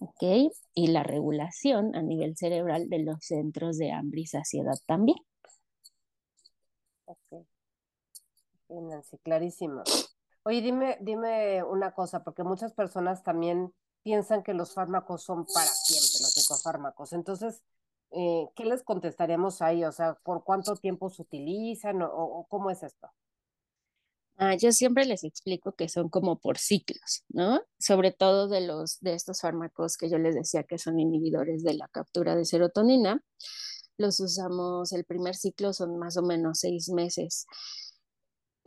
¿ok? 0.00 0.52
Y 0.74 0.88
la 0.88 1.02
regulación 1.02 1.94
a 1.96 2.02
nivel 2.02 2.36
cerebral 2.36 2.88
de 2.88 3.00
los 3.00 3.18
centros 3.20 3.78
de 3.78 3.92
hambre 3.92 4.22
y 4.22 4.26
saciedad 4.26 4.76
también. 4.86 5.18
Ok. 7.06 7.46
Clarísimo. 9.22 9.82
Oye, 10.48 10.62
dime, 10.62 10.96
dime 11.02 11.62
una 11.62 11.92
cosa, 11.92 12.24
porque 12.24 12.42
muchas 12.42 12.72
personas 12.72 13.22
también 13.22 13.74
piensan 14.02 14.42
que 14.42 14.54
los 14.54 14.72
fármacos 14.72 15.22
son 15.22 15.44
para 15.44 15.66
siempre, 15.66 16.20
los 16.22 16.32
psicofármacos. 16.32 17.12
Entonces, 17.12 17.62
eh, 18.12 18.48
¿qué 18.56 18.64
les 18.64 18.82
contestaríamos 18.82 19.60
ahí? 19.60 19.84
O 19.84 19.92
sea, 19.92 20.14
¿por 20.14 20.44
cuánto 20.44 20.74
tiempo 20.76 21.10
se 21.10 21.20
utilizan 21.20 22.00
o 22.00 22.46
cómo 22.48 22.70
es 22.70 22.82
esto? 22.82 23.10
Ah, 24.38 24.54
yo 24.56 24.72
siempre 24.72 25.04
les 25.04 25.22
explico 25.22 25.72
que 25.72 25.90
son 25.90 26.08
como 26.08 26.38
por 26.38 26.56
ciclos, 26.56 27.24
¿no? 27.28 27.60
Sobre 27.78 28.10
todo 28.10 28.48
de 28.48 28.62
los 28.62 29.00
de 29.00 29.12
estos 29.12 29.42
fármacos 29.42 29.98
que 29.98 30.08
yo 30.08 30.16
les 30.16 30.34
decía 30.34 30.62
que 30.62 30.78
son 30.78 30.98
inhibidores 30.98 31.62
de 31.62 31.74
la 31.74 31.88
captura 31.88 32.36
de 32.36 32.46
serotonina. 32.46 33.22
Los 33.98 34.18
usamos, 34.18 34.92
el 34.92 35.04
primer 35.04 35.34
ciclo 35.34 35.74
son 35.74 35.98
más 35.98 36.16
o 36.16 36.22
menos 36.22 36.60
seis 36.60 36.88
meses. 36.88 37.44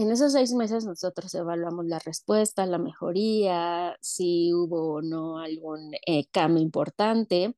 En 0.02 0.10
esos 0.10 0.32
seis 0.32 0.52
meses 0.54 0.84
nosotros 0.84 1.32
evaluamos 1.36 1.86
la 1.86 2.00
respuesta, 2.00 2.66
la 2.66 2.80
mejoría, 2.80 3.96
si 4.02 4.52
hubo 4.52 4.96
o 4.96 5.02
no 5.04 5.38
algún 5.38 5.92
eh, 6.08 6.26
cambio 6.32 6.64
importante. 6.64 7.56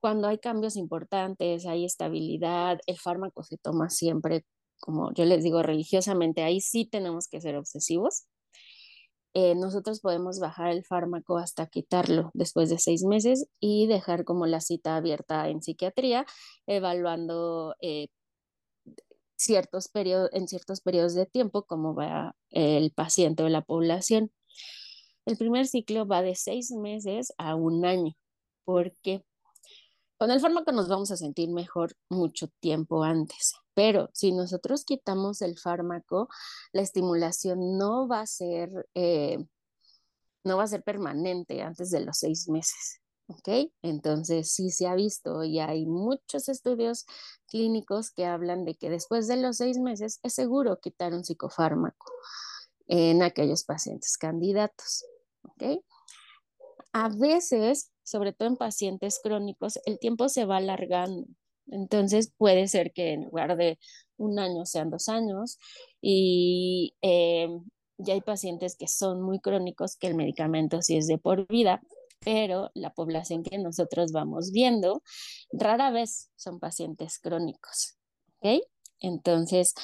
Cuando 0.00 0.26
hay 0.26 0.38
cambios 0.38 0.76
importantes, 0.76 1.66
hay 1.66 1.84
estabilidad, 1.84 2.78
el 2.86 2.96
fármaco 2.98 3.42
se 3.42 3.58
toma 3.58 3.90
siempre 3.90 4.46
como 4.80 5.12
yo 5.12 5.26
les 5.26 5.44
digo 5.44 5.62
religiosamente, 5.62 6.42
ahí 6.42 6.62
sí 6.62 6.86
tenemos 6.86 7.28
que 7.28 7.42
ser 7.42 7.56
obsesivos. 7.56 8.26
Eh, 9.34 9.54
nosotros 9.54 10.00
podemos 10.00 10.40
bajar 10.40 10.70
el 10.70 10.82
fármaco 10.82 11.36
hasta 11.36 11.66
quitarlo 11.66 12.30
después 12.32 12.70
de 12.70 12.78
seis 12.78 13.04
meses 13.04 13.48
y 13.60 13.86
dejar 13.86 14.24
como 14.24 14.46
la 14.46 14.62
cita 14.62 14.96
abierta 14.96 15.50
en 15.50 15.60
psiquiatría, 15.60 16.24
evaluando 16.66 17.74
eh, 17.82 18.08
ciertos 19.36 19.88
periodos, 19.88 20.30
en 20.32 20.48
ciertos 20.48 20.80
periodos 20.80 21.14
de 21.14 21.26
tiempo 21.26 21.64
cómo 21.64 21.94
va 21.94 22.34
el 22.50 22.90
paciente 22.92 23.42
o 23.42 23.48
la 23.48 23.62
población. 23.62 24.32
El 25.26 25.36
primer 25.36 25.66
ciclo 25.66 26.06
va 26.06 26.22
de 26.22 26.34
seis 26.34 26.70
meses 26.70 27.32
a 27.38 27.54
un 27.54 27.84
año. 27.84 28.14
¿Por 28.64 28.92
qué? 29.02 29.24
Con 30.18 30.30
el 30.30 30.40
fármaco 30.40 30.72
nos 30.72 30.88
vamos 30.88 31.10
a 31.10 31.16
sentir 31.16 31.50
mejor 31.50 31.94
mucho 32.08 32.48
tiempo 32.60 33.02
antes, 33.02 33.54
pero 33.74 34.08
si 34.14 34.32
nosotros 34.32 34.84
quitamos 34.84 35.42
el 35.42 35.58
fármaco, 35.58 36.28
la 36.72 36.80
estimulación 36.80 37.76
no 37.76 38.08
va 38.08 38.20
a 38.20 38.26
ser, 38.26 38.88
eh, 38.94 39.44
no 40.42 40.56
va 40.56 40.62
a 40.62 40.68
ser 40.68 40.82
permanente 40.82 41.60
antes 41.60 41.90
de 41.90 42.00
los 42.00 42.16
seis 42.16 42.48
meses. 42.48 43.02
¿Ok? 43.28 43.70
Entonces, 43.82 44.52
sí 44.52 44.70
se 44.70 44.86
ha 44.86 44.94
visto 44.94 45.42
y 45.44 45.58
hay 45.58 45.86
muchos 45.86 46.48
estudios 46.48 47.06
clínicos 47.48 48.10
que 48.10 48.24
hablan 48.24 48.64
de 48.64 48.74
que 48.76 48.88
después 48.90 49.26
de 49.26 49.36
los 49.36 49.56
seis 49.56 49.78
meses 49.78 50.20
es 50.22 50.34
seguro 50.34 50.78
quitar 50.80 51.12
un 51.12 51.24
psicofármaco 51.24 52.12
en 52.86 53.22
aquellos 53.22 53.64
pacientes 53.64 54.16
candidatos. 54.16 55.04
¿Ok? 55.42 55.82
A 56.92 57.08
veces 57.08 57.90
sobre 58.06 58.32
todo 58.32 58.48
en 58.48 58.56
pacientes 58.56 59.18
crónicos, 59.22 59.80
el 59.84 59.98
tiempo 59.98 60.28
se 60.28 60.44
va 60.44 60.58
alargando. 60.58 61.26
Entonces 61.66 62.32
puede 62.38 62.68
ser 62.68 62.92
que 62.92 63.12
en 63.12 63.24
lugar 63.24 63.56
de 63.56 63.78
un 64.16 64.38
año 64.38 64.64
sean 64.64 64.90
dos 64.90 65.08
años 65.08 65.58
y 66.00 66.94
eh, 67.02 67.48
ya 67.98 68.14
hay 68.14 68.20
pacientes 68.20 68.76
que 68.76 68.86
son 68.86 69.20
muy 69.22 69.40
crónicos 69.40 69.96
que 69.96 70.06
el 70.06 70.14
medicamento 70.14 70.80
sí 70.82 70.96
es 70.96 71.08
de 71.08 71.18
por 71.18 71.48
vida, 71.48 71.82
pero 72.26 72.72
la 72.74 72.92
población 72.92 73.44
que 73.44 73.56
nosotros 73.56 74.10
vamos 74.10 74.50
viendo 74.50 75.04
rara 75.52 75.92
vez 75.92 76.28
son 76.34 76.58
pacientes 76.58 77.20
crónicos. 77.20 77.96
¿ok? 78.40 78.64
Entonces 78.98 79.74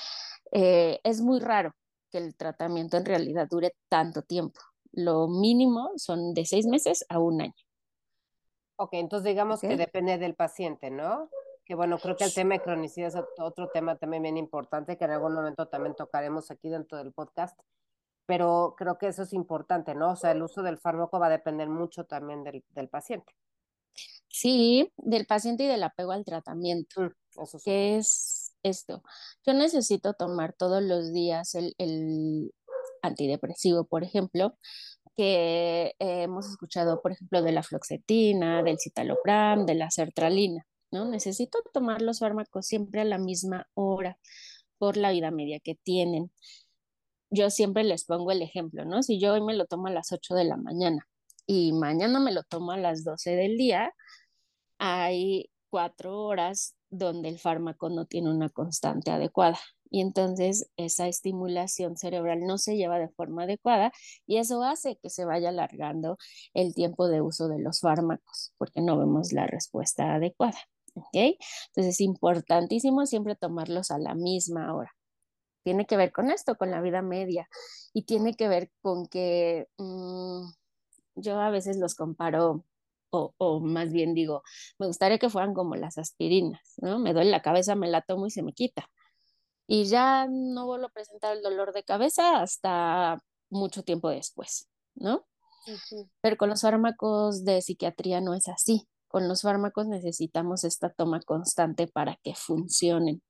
eh, 0.51 0.99
es 1.05 1.21
muy 1.21 1.39
raro 1.39 1.73
que 2.11 2.19
el 2.19 2.35
tratamiento 2.35 2.97
en 2.97 3.05
realidad 3.05 3.47
dure 3.49 3.77
tanto 3.89 4.23
tiempo. 4.23 4.59
Lo 4.91 5.29
mínimo 5.29 5.93
son 5.95 6.35
de 6.35 6.45
seis 6.45 6.67
meses 6.67 7.07
a 7.09 7.21
un 7.21 7.43
año. 7.43 7.55
Ok, 8.75 8.95
entonces 8.95 9.29
digamos 9.29 9.61
que 9.61 9.77
depende 9.77 10.19
del 10.19 10.35
paciente, 10.35 10.91
¿no? 10.91 11.31
Que 11.65 11.77
bueno, 11.77 11.97
creo 11.99 12.17
que 12.17 12.25
el 12.25 12.35
tema 12.35 12.55
de 12.55 12.63
cronicidad 12.63 13.07
es 13.07 13.25
otro 13.39 13.69
tema 13.69 13.99
también 13.99 14.25
bien 14.25 14.37
importante 14.37 14.99
que 14.99 15.05
en 15.05 15.13
algún 15.13 15.35
momento 15.35 15.69
también 15.69 15.95
tocaremos 15.95 16.51
aquí 16.51 16.69
dentro 16.69 16.99
del 16.99 17.13
podcast, 17.13 17.57
pero 18.33 18.75
creo 18.79 18.97
que 18.97 19.09
eso 19.09 19.25
es 19.25 19.35
importante, 19.35 19.95
¿no? 19.95 20.13
O 20.13 20.17
sea, 20.17 20.31
el 20.31 20.43
uso 20.43 20.63
del 20.63 20.79
fármaco 20.79 21.21
va 21.21 21.27
a 21.27 21.37
depender 21.37 21.69
mucho 21.69 22.05
también 22.05 22.43
del, 22.43 22.65
del 22.71 22.89
paciente. 22.89 23.31
Sí, 24.27 24.91
del 24.97 25.27
paciente 25.27 25.65
y 25.65 25.67
del 25.67 25.83
apego 25.83 26.13
al 26.13 26.25
tratamiento. 26.25 27.03
Mm, 27.03 27.43
eso 27.43 27.59
sí. 27.59 27.65
¿Qué 27.67 27.99
es 27.99 28.55
esto? 28.63 29.03
Yo 29.45 29.53
necesito 29.53 30.15
tomar 30.15 30.55
todos 30.55 30.83
los 30.83 31.13
días 31.13 31.55
el, 31.55 31.75
el 31.77 32.55
antidepresivo, 33.03 33.85
por 33.85 34.03
ejemplo, 34.03 34.57
que 35.15 35.95
eh, 35.99 36.23
hemos 36.23 36.49
escuchado, 36.49 37.03
por 37.03 37.13
ejemplo, 37.13 37.43
de 37.43 37.53
la 37.53 37.63
floxetina, 37.63 38.63
del 38.63 38.79
citalopram, 38.81 39.67
de 39.67 39.75
la 39.75 39.91
sertralina, 39.91 40.67
¿no? 40.91 41.05
Necesito 41.05 41.59
tomar 41.75 42.01
los 42.01 42.21
fármacos 42.21 42.65
siempre 42.65 43.03
a 43.03 43.05
la 43.05 43.19
misma 43.19 43.69
hora 43.75 44.17
por 44.79 44.97
la 44.97 45.11
vida 45.11 45.31
media 45.31 45.61
que 45.61 45.75
tienen. 45.75 46.33
Yo 47.35 47.49
siempre 47.49 47.83
les 47.83 48.05
pongo 48.05 48.31
el 48.31 48.43
ejemplo, 48.43 48.85
¿no? 48.85 49.03
Si 49.03 49.19
yo 49.19 49.33
hoy 49.33 49.41
me 49.41 49.55
lo 49.55 49.65
tomo 49.65 49.87
a 49.87 49.91
las 49.91 50.13
8 50.13 50.35
de 50.35 50.45
la 50.45 50.59
mañana 50.59 51.09
y 51.47 51.73
mañana 51.73 52.21
me 52.21 52.31
lo 52.31 52.43
tomo 52.43 52.73
a 52.73 52.77
las 52.77 53.05
12 53.05 53.35
del 53.37 53.57
día, 53.57 53.95
hay 54.79 55.51
cuatro 55.71 56.21
horas 56.21 56.77
donde 56.91 57.31
el 57.31 57.39
fármaco 57.39 57.89
no 57.89 58.05
tiene 58.05 58.31
una 58.31 58.51
constante 58.51 59.11
adecuada 59.11 59.59
y 59.91 60.03
entonces 60.03 60.71
esa 60.77 61.09
estimulación 61.09 61.97
cerebral 61.97 62.41
no 62.47 62.59
se 62.59 62.77
lleva 62.77 62.99
de 62.99 63.09
forma 63.09 63.45
adecuada 63.45 63.93
y 64.27 64.37
eso 64.37 64.63
hace 64.63 64.99
que 65.03 65.09
se 65.09 65.25
vaya 65.25 65.49
alargando 65.49 66.19
el 66.53 66.75
tiempo 66.75 67.09
de 67.09 67.23
uso 67.23 67.49
de 67.49 67.61
los 67.61 67.81
fármacos 67.81 68.53
porque 68.59 68.83
no 68.83 68.99
vemos 68.99 69.33
la 69.33 69.47
respuesta 69.47 70.15
adecuada. 70.15 70.59
¿ok? 70.95 71.09
Entonces 71.15 71.95
es 71.95 72.01
importantísimo 72.03 73.07
siempre 73.07 73.37
tomarlos 73.37 73.91
a 73.91 73.99
la 73.99 74.15
misma 74.15 74.75
hora. 74.75 74.93
Tiene 75.65 75.87
que 75.87 75.97
ver 75.97 76.13
con 76.13 76.31
esto, 76.31 76.57
con 76.57 76.71
la 76.71 76.81
vida 76.81 77.03
media 77.03 77.49
y 77.93 78.05
tiene 78.05 78.35
que 78.35 78.49
ver 78.49 78.71
con 78.83 79.07
que 79.07 79.69
mm, 79.79 80.51
yo 81.17 81.41
a 81.41 81.51
veces 81.51 81.79
los 81.79 81.95
comparo 81.95 82.65
o, 83.11 83.35
o, 83.37 83.61
más 83.61 83.93
bien 83.93 84.15
digo, 84.15 84.43
me 84.79 84.87
gustaría 84.87 85.19
que 85.19 85.29
fueran 85.31 85.55
como 85.55 85.77
las 85.77 85.99
aspirinas, 85.99 86.75
¿no? 86.79 86.99
Me 86.99 87.13
duele 87.13 87.31
la 87.31 87.43
cabeza, 87.43 87.75
me 87.77 87.89
la 87.89 88.01
tomo 88.03 88.27
y 88.27 88.31
se 88.31 88.43
me 88.43 88.55
quita 88.55 88.89
y 89.67 89.87
ya 89.87 90.27
no 90.29 90.67
vuelvo 90.67 90.87
a 90.87 90.91
presentar 90.91 91.37
el 91.37 91.43
dolor 91.43 91.73
de 91.73 91.85
cabeza 91.85 92.43
hasta 92.43 93.23
mucho 93.49 93.83
tiempo 93.83 94.11
después, 94.11 94.69
¿no? 94.95 95.27
Pero 96.21 96.37
con 96.37 96.51
los 96.51 96.61
fármacos 96.61 97.45
de 97.45 97.63
psiquiatría 97.63 98.21
no 98.21 98.35
es 98.35 98.49
así. 98.49 98.87
Con 99.09 99.29
los 99.29 99.43
fármacos 99.43 99.87
necesitamos 99.87 100.65
esta 100.65 100.91
toma 100.91 101.21
constante 101.21 101.87
para 101.87 102.19
que 102.23 102.35
funcionen. 102.35 103.23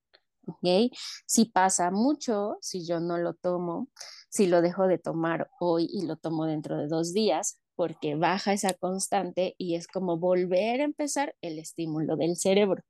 ¿Ok? 0.47 0.93
Si 1.27 1.47
pasa 1.47 1.91
mucho, 1.91 2.57
si 2.61 2.87
yo 2.87 3.01
no 3.01 3.19
lo 3.19 3.35
tomo, 3.35 3.89
si 4.29 4.47
lo 4.47 4.63
dejo 4.63 4.87
de 4.87 4.99
tomar 4.99 5.51
hoy 5.61 5.89
y 5.91 6.07
lo 6.07 6.17
tomo 6.17 6.47
dentro 6.47 6.77
de 6.77 6.89
dos 6.89 7.13
días, 7.13 7.59
porque 7.75 8.15
baja 8.15 8.53
esa 8.53 8.75
constante 8.75 9.55
y 9.59 9.75
es 9.75 9.87
como 9.87 10.19
volver 10.19 10.81
a 10.81 10.85
empezar 10.85 11.35
el 11.41 11.59
estímulo 11.59 12.17
del 12.17 12.37
cerebro. 12.37 12.83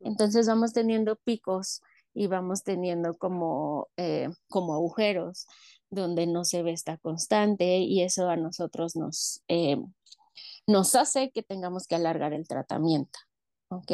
Entonces 0.00 0.46
vamos 0.46 0.72
teniendo 0.72 1.16
picos 1.16 1.80
y 2.14 2.26
vamos 2.26 2.62
teniendo 2.62 3.14
como, 3.14 3.88
eh, 3.96 4.28
como 4.48 4.74
agujeros 4.74 5.46
donde 5.90 6.26
no 6.26 6.44
se 6.44 6.62
ve 6.62 6.72
esta 6.72 6.98
constante 6.98 7.78
y 7.78 8.02
eso 8.02 8.28
a 8.28 8.36
nosotros 8.36 8.96
nos, 8.96 9.42
eh, 9.48 9.78
nos 10.66 10.94
hace 10.94 11.30
que 11.30 11.42
tengamos 11.42 11.86
que 11.86 11.94
alargar 11.94 12.32
el 12.32 12.46
tratamiento. 12.46 13.18
¿Ok? 13.70 13.90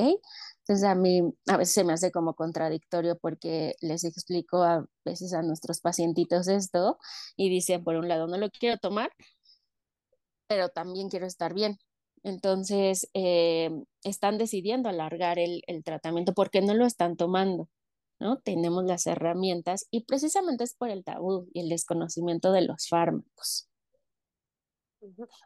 Entonces 0.60 0.84
a 0.84 0.94
mí 0.94 1.20
a 1.48 1.56
veces 1.56 1.74
se 1.74 1.84
me 1.84 1.92
hace 1.92 2.12
como 2.12 2.34
contradictorio 2.34 3.18
porque 3.18 3.74
les 3.80 4.04
explico 4.04 4.62
a 4.62 4.86
veces 5.04 5.34
a 5.34 5.42
nuestros 5.42 5.80
pacientitos 5.80 6.48
esto 6.48 6.98
y 7.36 7.50
dicen, 7.50 7.84
por 7.84 7.96
un 7.96 8.08
lado, 8.08 8.26
no 8.28 8.38
lo 8.38 8.50
quiero 8.50 8.78
tomar, 8.78 9.10
pero 10.46 10.68
también 10.68 11.08
quiero 11.08 11.26
estar 11.26 11.54
bien. 11.54 11.78
Entonces, 12.22 13.08
eh, 13.14 13.70
están 14.02 14.38
decidiendo 14.38 14.88
alargar 14.88 15.38
el, 15.38 15.62
el, 15.66 15.84
tratamiento 15.84 16.32
porque 16.34 16.62
no 16.62 16.74
lo 16.74 16.86
están 16.86 17.16
tomando. 17.16 17.68
¿no? 18.20 18.38
Tenemos 18.38 18.84
las 18.84 19.06
herramientas 19.06 19.86
y 19.90 20.04
precisamente 20.04 20.64
es 20.64 20.74
por 20.74 20.90
el 20.90 21.04
tabú 21.04 21.48
y 21.52 21.60
el 21.60 21.68
desconocimiento 21.68 22.52
de 22.52 22.62
los 22.62 22.88
fármacos. 22.88 23.68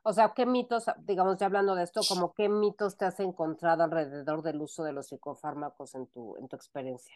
O 0.02 0.12
sea, 0.12 0.32
¿qué 0.34 0.46
mitos, 0.46 0.84
digamos, 0.98 1.38
ya 1.38 1.46
hablando 1.46 1.74
de 1.74 1.84
esto, 1.84 2.00
como 2.08 2.32
qué 2.32 2.48
mitos 2.48 2.96
te 2.96 3.04
has 3.04 3.18
encontrado 3.20 3.82
alrededor 3.82 4.42
del 4.42 4.60
uso 4.60 4.84
de 4.84 4.92
los 4.92 5.08
psicofármacos 5.08 5.94
en 5.94 6.06
tu, 6.06 6.36
en 6.36 6.48
tu 6.48 6.56
experiencia? 6.56 7.14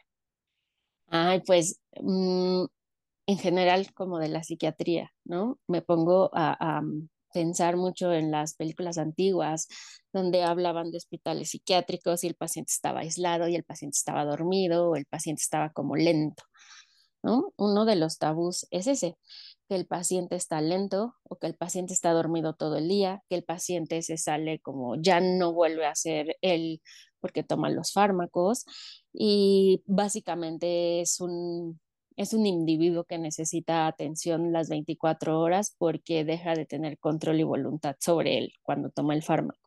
Ay, 1.09 1.43
pues 1.47 1.81
mm, 2.01 2.65
en 3.27 3.39
general 3.39 3.93
como 3.95 4.19
de 4.19 4.29
la 4.29 4.43
psiquiatría, 4.43 5.13
¿no? 5.25 5.59
Me 5.67 5.83
pongo 5.83 6.31
a, 6.33 6.57
a, 6.79 6.83
pensar 7.33 7.77
mucho 7.77 8.13
en 8.13 8.31
las 8.31 8.55
películas 8.55 8.99
antiguas 8.99 9.69
donde 10.13 10.43
hablaban 10.43 10.91
de 10.91 10.99
hospitales 10.99 11.51
psiquiátricos 11.51 12.25
y 12.25 12.27
el 12.27 12.35
paciente 12.35 12.73
estaba 12.73 13.01
aislado 13.01 13.49
y 13.49 13.57
el 13.57 13.65
paciente 13.65 13.97
estaba 13.97 14.25
dormido 14.25 14.91
o 14.91 14.97
el 14.97 15.07
paciente 15.07 15.41
estaba 15.41 15.71
como 15.71 15.97
lento. 15.97 16.45
¿No? 17.23 17.53
Uno 17.57 17.85
de 17.85 17.97
los 17.97 18.19
tabús 18.19 18.67
es 18.71 18.87
ese, 18.87 19.17
que 19.69 19.77
el 19.77 19.87
paciente 19.87 20.37
está 20.37 20.61
lento 20.61 21.17
o 21.23 21.37
que 21.37 21.47
el 21.47 21.55
paciente 21.55 21.93
está 21.93 22.13
dormido 22.13 22.55
todo 22.55 22.77
el 22.77 22.89
día, 22.89 23.23
que 23.29 23.37
el 23.37 23.45
paciente 23.45 24.03
se 24.03 24.17
sale 24.19 24.61
como 24.61 24.97
ya 24.97 25.21
no 25.21 25.53
vuelve 25.53 25.87
a 25.87 25.95
ser 25.95 26.37
él 26.43 26.83
porque 27.21 27.43
toma 27.45 27.71
los 27.71 27.93
fármacos 27.93 28.65
y 29.13 29.83
básicamente 29.87 31.01
es 31.01 31.21
un, 31.21 31.81
es 32.17 32.35
un 32.35 32.47
individuo 32.47 33.05
que 33.05 33.19
necesita 33.19 33.87
atención 33.87 34.53
las 34.53 34.69
24 34.69 35.41
horas 35.41 35.75
porque 35.79 36.25
deja 36.25 36.55
de 36.55 36.67
tener 36.67 36.99
control 36.99 37.41
y 37.41 37.45
voluntad 37.45 37.97
sobre 38.01 38.39
él 38.39 38.53
cuando 38.63 38.91
toma 38.91 39.15
el 39.15 39.23
fármaco. 39.23 39.61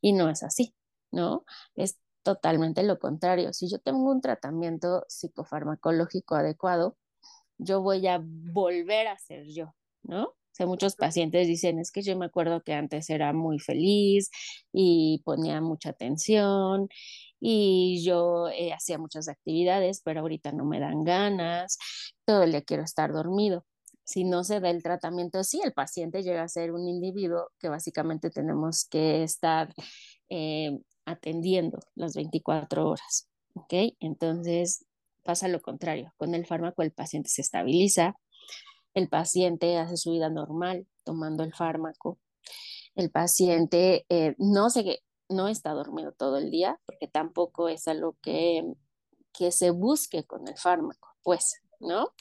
Y 0.00 0.12
no 0.12 0.30
es 0.30 0.42
así, 0.42 0.74
¿no? 1.10 1.44
Es 1.76 1.98
totalmente 2.22 2.82
lo 2.82 2.98
contrario. 2.98 3.52
Si 3.52 3.68
yo 3.68 3.78
tengo 3.78 4.10
un 4.10 4.20
tratamiento 4.20 5.04
psicofarmacológico 5.08 6.34
adecuado, 6.34 6.96
yo 7.58 7.82
voy 7.82 8.06
a 8.06 8.20
volver 8.22 9.08
a 9.08 9.18
ser 9.18 9.46
yo, 9.46 9.74
¿no? 10.02 10.24
O 10.24 10.52
sea, 10.52 10.66
muchos 10.66 10.96
pacientes 10.96 11.46
dicen, 11.46 11.78
es 11.78 11.92
que 11.92 12.02
yo 12.02 12.16
me 12.16 12.26
acuerdo 12.26 12.62
que 12.62 12.74
antes 12.74 13.08
era 13.10 13.32
muy 13.32 13.58
feliz 13.60 14.30
y 14.72 15.22
ponía 15.24 15.60
mucha 15.60 15.90
atención 15.90 16.88
y 17.38 18.02
yo 18.04 18.48
eh, 18.48 18.72
hacía 18.72 18.98
muchas 18.98 19.28
actividades, 19.28 20.02
pero 20.04 20.20
ahorita 20.20 20.52
no 20.52 20.64
me 20.64 20.80
dan 20.80 21.04
ganas, 21.04 21.78
todo 22.24 22.42
el 22.42 22.52
día 22.52 22.62
quiero 22.62 22.82
estar 22.82 23.12
dormido. 23.12 23.64
Si 24.04 24.24
no 24.24 24.42
se 24.42 24.58
da 24.60 24.70
el 24.70 24.82
tratamiento, 24.82 25.44
sí, 25.44 25.60
el 25.62 25.72
paciente 25.72 26.22
llega 26.22 26.42
a 26.42 26.48
ser 26.48 26.72
un 26.72 26.88
individuo 26.88 27.50
que 27.60 27.68
básicamente 27.68 28.30
tenemos 28.30 28.86
que 28.90 29.22
estar 29.22 29.72
eh, 30.28 30.78
atendiendo 31.10 31.80
las 31.94 32.14
24 32.14 32.88
horas, 32.88 33.28
¿ok? 33.54 33.74
Entonces 34.00 34.84
pasa 35.22 35.48
lo 35.48 35.60
contrario, 35.60 36.12
con 36.16 36.34
el 36.34 36.46
fármaco 36.46 36.82
el 36.82 36.92
paciente 36.92 37.28
se 37.28 37.42
estabiliza, 37.42 38.16
el 38.94 39.08
paciente 39.08 39.76
hace 39.78 39.96
su 39.96 40.12
vida 40.12 40.28
normal 40.28 40.86
tomando 41.04 41.44
el 41.44 41.54
fármaco, 41.54 42.18
el 42.94 43.10
paciente 43.10 44.06
eh, 44.08 44.34
no, 44.38 44.70
se, 44.70 45.02
no 45.28 45.48
está 45.48 45.70
dormido 45.72 46.12
todo 46.12 46.38
el 46.38 46.50
día, 46.50 46.80
porque 46.86 47.06
tampoco 47.06 47.68
es 47.68 47.86
algo 47.88 48.16
que, 48.20 48.64
que 49.32 49.52
se 49.52 49.70
busque 49.70 50.24
con 50.24 50.48
el 50.48 50.56
fármaco, 50.56 51.08
pues, 51.22 51.60
¿no? 51.78 52.12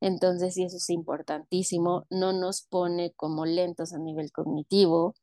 Entonces, 0.00 0.54
sí, 0.54 0.64
eso 0.64 0.78
es 0.78 0.90
importantísimo, 0.90 2.06
no 2.10 2.32
nos 2.32 2.62
pone 2.62 3.12
como 3.12 3.46
lentos 3.46 3.92
a 3.92 3.98
nivel 3.98 4.32
cognitivo, 4.32 5.14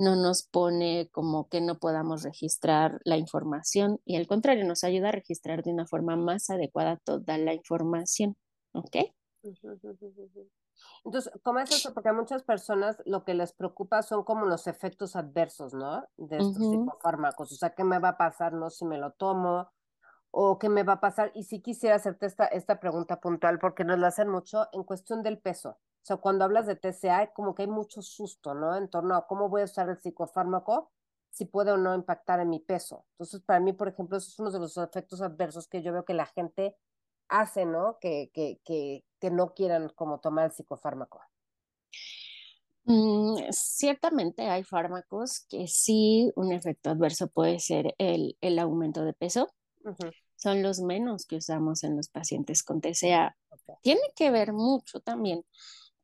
no 0.00 0.16
nos 0.16 0.42
pone 0.42 1.08
como 1.12 1.48
que 1.48 1.60
no 1.60 1.78
podamos 1.78 2.22
registrar 2.22 3.00
la 3.04 3.16
información 3.16 4.00
y 4.04 4.16
al 4.16 4.26
contrario, 4.26 4.66
nos 4.66 4.82
ayuda 4.82 5.10
a 5.10 5.12
registrar 5.12 5.62
de 5.62 5.72
una 5.72 5.86
forma 5.86 6.16
más 6.16 6.50
adecuada 6.50 6.96
toda 7.04 7.38
la 7.38 7.54
información, 7.54 8.36
¿ok? 8.72 8.96
Entonces, 11.04 11.32
¿cómo 11.42 11.58
es 11.60 11.70
eso? 11.70 11.92
Porque 11.92 12.08
a 12.08 12.14
muchas 12.14 12.42
personas 12.42 12.96
lo 13.04 13.24
que 13.24 13.34
les 13.34 13.52
preocupa 13.52 14.02
son 14.02 14.24
como 14.24 14.46
los 14.46 14.66
efectos 14.66 15.16
adversos, 15.16 15.74
¿no? 15.74 16.04
De 16.16 16.38
estos 16.38 16.58
uh 16.58 16.60
-huh. 16.60 16.70
psicofármacos. 16.70 17.52
O 17.52 17.56
sea, 17.56 17.74
¿qué 17.74 17.84
me 17.84 17.98
va 17.98 18.10
a 18.10 18.16
pasar, 18.16 18.52
no? 18.54 18.70
Si 18.70 18.84
me 18.84 18.98
lo 18.98 19.12
tomo, 19.12 19.70
o 20.30 20.58
qué 20.58 20.68
me 20.68 20.82
va 20.82 20.94
a 20.94 21.00
pasar. 21.00 21.30
Y 21.34 21.44
sí 21.44 21.60
quisiera 21.60 21.96
hacerte 21.96 22.26
esta, 22.26 22.46
esta 22.46 22.80
pregunta 22.80 23.20
puntual 23.20 23.58
porque 23.58 23.84
nos 23.84 23.98
la 23.98 24.08
hacen 24.08 24.28
mucho 24.28 24.66
en 24.72 24.84
cuestión 24.84 25.22
del 25.22 25.38
peso. 25.38 25.78
O 26.02 26.06
sea, 26.06 26.16
cuando 26.16 26.44
hablas 26.44 26.66
de 26.66 26.76
TCA, 26.76 27.32
como 27.32 27.54
que 27.54 27.62
hay 27.62 27.68
mucho 27.68 28.00
susto, 28.00 28.54
¿no? 28.54 28.74
En 28.76 28.88
torno 28.88 29.14
a 29.14 29.26
cómo 29.26 29.48
voy 29.48 29.62
a 29.62 29.64
usar 29.64 29.88
el 29.90 29.98
psicofármaco, 29.98 30.90
si 31.30 31.44
puede 31.44 31.72
o 31.72 31.76
no 31.76 31.94
impactar 31.94 32.40
en 32.40 32.48
mi 32.48 32.58
peso. 32.58 33.04
Entonces, 33.12 33.42
para 33.42 33.60
mí, 33.60 33.72
por 33.72 33.88
ejemplo, 33.88 34.16
eso 34.16 34.28
es 34.28 34.38
uno 34.38 34.50
de 34.50 34.58
los 34.58 34.76
efectos 34.76 35.20
adversos 35.20 35.68
que 35.68 35.82
yo 35.82 35.92
veo 35.92 36.04
que 36.04 36.14
la 36.14 36.26
gente 36.26 36.76
hace, 37.28 37.66
¿no? 37.66 37.98
Que, 38.00 38.30
que, 38.32 38.60
que, 38.64 39.04
que 39.20 39.30
no 39.30 39.54
quieran 39.54 39.90
como 39.90 40.20
tomar 40.20 40.46
el 40.46 40.52
psicofármaco. 40.52 41.20
Mm, 42.84 43.50
ciertamente 43.50 44.48
hay 44.48 44.64
fármacos 44.64 45.46
que 45.48 45.68
sí 45.68 46.32
un 46.34 46.50
efecto 46.50 46.90
adverso 46.90 47.28
puede 47.28 47.58
ser 47.60 47.94
el, 47.98 48.36
el 48.40 48.58
aumento 48.58 49.04
de 49.04 49.12
peso. 49.12 49.48
Uh 49.84 49.90
-huh. 49.90 50.12
Son 50.36 50.62
los 50.62 50.80
menos 50.80 51.26
que 51.26 51.36
usamos 51.36 51.84
en 51.84 51.96
los 51.96 52.08
pacientes 52.08 52.62
con 52.62 52.80
TCA. 52.80 53.36
Okay. 53.50 53.74
Tiene 53.82 54.00
que 54.16 54.30
ver 54.30 54.52
mucho 54.52 55.00
también 55.00 55.44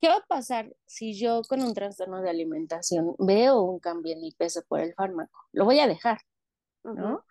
¿Qué 0.07 0.11
va 0.11 0.19
a 0.19 0.27
pasar 0.29 0.73
si 0.87 1.15
yo 1.19 1.43
con 1.49 1.61
un 1.65 1.75
trastorno 1.75 2.23
de 2.23 2.31
alimentación 2.31 3.17
veo 3.19 3.61
un 3.63 3.81
cambio 3.81 4.13
en 4.13 4.21
mi 4.21 4.31
peso 4.31 4.63
por 4.69 4.79
el 4.79 4.95
fármaco? 4.95 5.37
Lo 5.51 5.65
voy 5.65 5.81
a 5.81 5.89
dejar, 5.89 6.21
¿no? 6.85 6.93
Uh 6.93 6.97
-huh. 6.97 7.23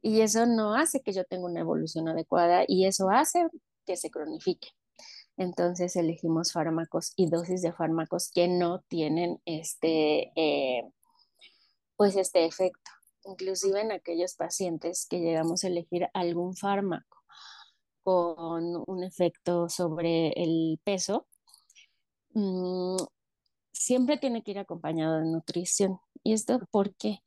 Y 0.00 0.20
eso 0.20 0.46
no 0.46 0.76
hace 0.76 1.00
que 1.00 1.12
yo 1.12 1.24
tenga 1.24 1.46
una 1.46 1.58
evolución 1.58 2.06
adecuada 2.06 2.62
y 2.68 2.86
eso 2.86 3.10
hace 3.10 3.48
que 3.84 3.96
se 3.96 4.12
cronifique. 4.12 4.68
Entonces 5.36 5.96
elegimos 5.96 6.52
fármacos 6.52 7.14
y 7.16 7.28
dosis 7.28 7.62
de 7.62 7.72
fármacos 7.72 8.30
que 8.32 8.46
no 8.46 8.78
tienen 8.82 9.42
este, 9.44 10.30
eh, 10.36 10.84
pues 11.96 12.14
este 12.14 12.44
efecto. 12.44 12.92
Inclusive 13.24 13.80
en 13.80 13.90
aquellos 13.90 14.36
pacientes 14.36 15.04
que 15.10 15.18
llegamos 15.18 15.64
a 15.64 15.66
elegir 15.66 16.06
algún 16.14 16.54
fármaco 16.54 17.24
con 18.04 18.84
un 18.86 19.02
efecto 19.02 19.68
sobre 19.68 20.28
el 20.36 20.80
peso, 20.84 21.26
mmm, 22.34 22.96
siempre 23.72 24.18
tiene 24.18 24.42
que 24.42 24.52
ir 24.52 24.58
acompañado 24.58 25.18
de 25.18 25.26
nutrición. 25.26 26.00
¿Y 26.22 26.32
esto 26.32 26.60
por 26.70 26.94
qué? 26.96 27.22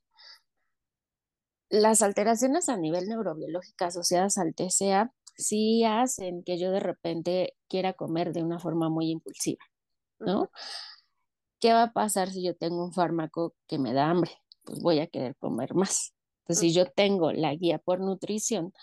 Las 1.69 2.01
alteraciones 2.03 2.69
a 2.69 2.77
nivel 2.77 3.07
neurobiológico 3.07 3.85
asociadas 3.85 4.37
al 4.37 4.53
TCA 4.53 5.11
sí 5.35 5.83
hacen 5.83 6.43
que 6.43 6.59
yo 6.59 6.71
de 6.71 6.79
repente 6.79 7.55
quiera 7.67 7.93
comer 7.93 8.33
de 8.33 8.43
una 8.43 8.59
forma 8.59 8.89
muy 8.89 9.09
impulsiva, 9.09 9.63
¿no? 10.19 10.41
Uh 10.41 10.45
-huh. 10.45 10.49
¿Qué 11.59 11.73
va 11.73 11.83
a 11.83 11.93
pasar 11.93 12.29
si 12.31 12.43
yo 12.43 12.55
tengo 12.55 12.83
un 12.83 12.93
fármaco 12.93 13.55
que 13.67 13.79
me 13.79 13.93
da 13.93 14.09
hambre? 14.09 14.31
Pues 14.63 14.79
voy 14.81 14.99
a 14.99 15.07
querer 15.07 15.35
comer 15.37 15.73
más. 15.75 16.13
Entonces, 16.41 16.63
uh 16.63 16.67
-huh. 16.67 16.69
si 16.69 16.73
yo 16.73 16.85
tengo 16.91 17.31
la 17.31 17.55
guía 17.55 17.79
por 17.79 17.99
nutrición, 18.01 18.73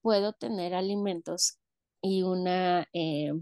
puedo 0.00 0.32
tener 0.32 0.74
alimentos 0.74 1.58
y 2.02 2.22
una, 2.22 2.88
eh, 2.92 3.32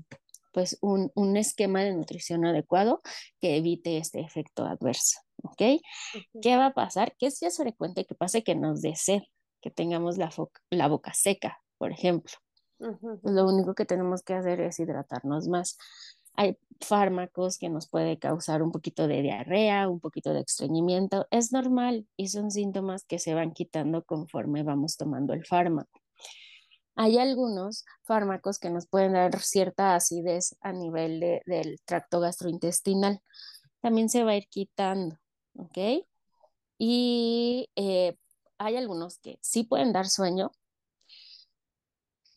pues 0.53 0.79
un, 0.81 1.11
un, 1.15 1.37
esquema 1.37 1.83
de 1.83 1.95
nutrición 1.95 2.45
adecuado 2.45 3.03
que 3.41 3.57
evite 3.57 3.99
este 3.99 4.21
efecto 4.21 4.65
adverso, 4.65 5.21
¿ok? 5.43 5.61
Uh 5.61 5.65
-huh. 5.65 6.41
¿Qué 6.43 6.57
va 6.57 6.67
a 6.67 6.75
pasar? 6.75 7.15
Que 7.19 7.27
es 7.27 7.41
ya 7.41 7.51
frecuente 7.51 8.05
que 8.05 8.15
pase 8.15 8.43
que 8.43 8.55
nos 8.55 8.83
dé 8.83 8.95
sed, 8.97 9.23
que 9.61 9.71
tengamos 9.71 10.19
la, 10.19 10.31
la 10.71 10.89
boca 10.89 11.13
seca, 11.15 11.61
por 11.79 11.93
ejemplo. 11.93 12.33
Uh 12.79 12.97
-huh. 12.97 13.21
Lo 13.23 13.47
único 13.47 13.75
que 13.75 13.85
tenemos 13.85 14.23
que 14.23 14.35
hacer 14.35 14.61
es 14.61 14.81
hidratarnos 14.81 15.49
más. 15.49 15.77
Hay 16.35 16.57
fármacos 16.81 17.59
que 17.59 17.69
nos 17.69 17.89
puede 17.89 18.19
causar 18.19 18.63
un 18.63 18.73
poquito 18.73 19.07
de 19.09 19.21
diarrea, 19.23 19.89
un 19.89 20.01
poquito 20.01 20.33
de 20.33 20.41
estreñimiento. 20.41 21.27
Es 21.31 21.53
normal 21.53 22.07
y 22.17 22.29
son 22.29 22.51
síntomas 22.51 23.05
que 23.05 23.19
se 23.19 23.35
van 23.35 23.53
quitando 23.53 24.05
conforme 24.05 24.63
vamos 24.63 24.97
tomando 24.97 25.35
el 25.35 25.45
fármaco. 25.45 26.01
Hay 27.03 27.17
algunos 27.17 27.87
fármacos 28.03 28.59
que 28.59 28.69
nos 28.69 28.87
pueden 28.87 29.15
dar 29.15 29.41
cierta 29.41 29.95
acidez 29.95 30.55
a 30.61 30.71
nivel 30.71 31.19
de, 31.19 31.41
del 31.47 31.81
tracto 31.87 32.21
gastrointestinal. 32.21 33.23
También 33.81 34.11
se 34.11 34.23
va 34.23 34.33
a 34.33 34.37
ir 34.37 34.49
quitando, 34.51 35.17
¿ok? 35.55 36.05
Y 36.77 37.71
eh, 37.75 38.19
hay 38.59 38.77
algunos 38.77 39.17
que 39.17 39.39
sí 39.41 39.65
pueden 39.65 39.95
dar 39.95 40.09
sueño, 40.11 40.53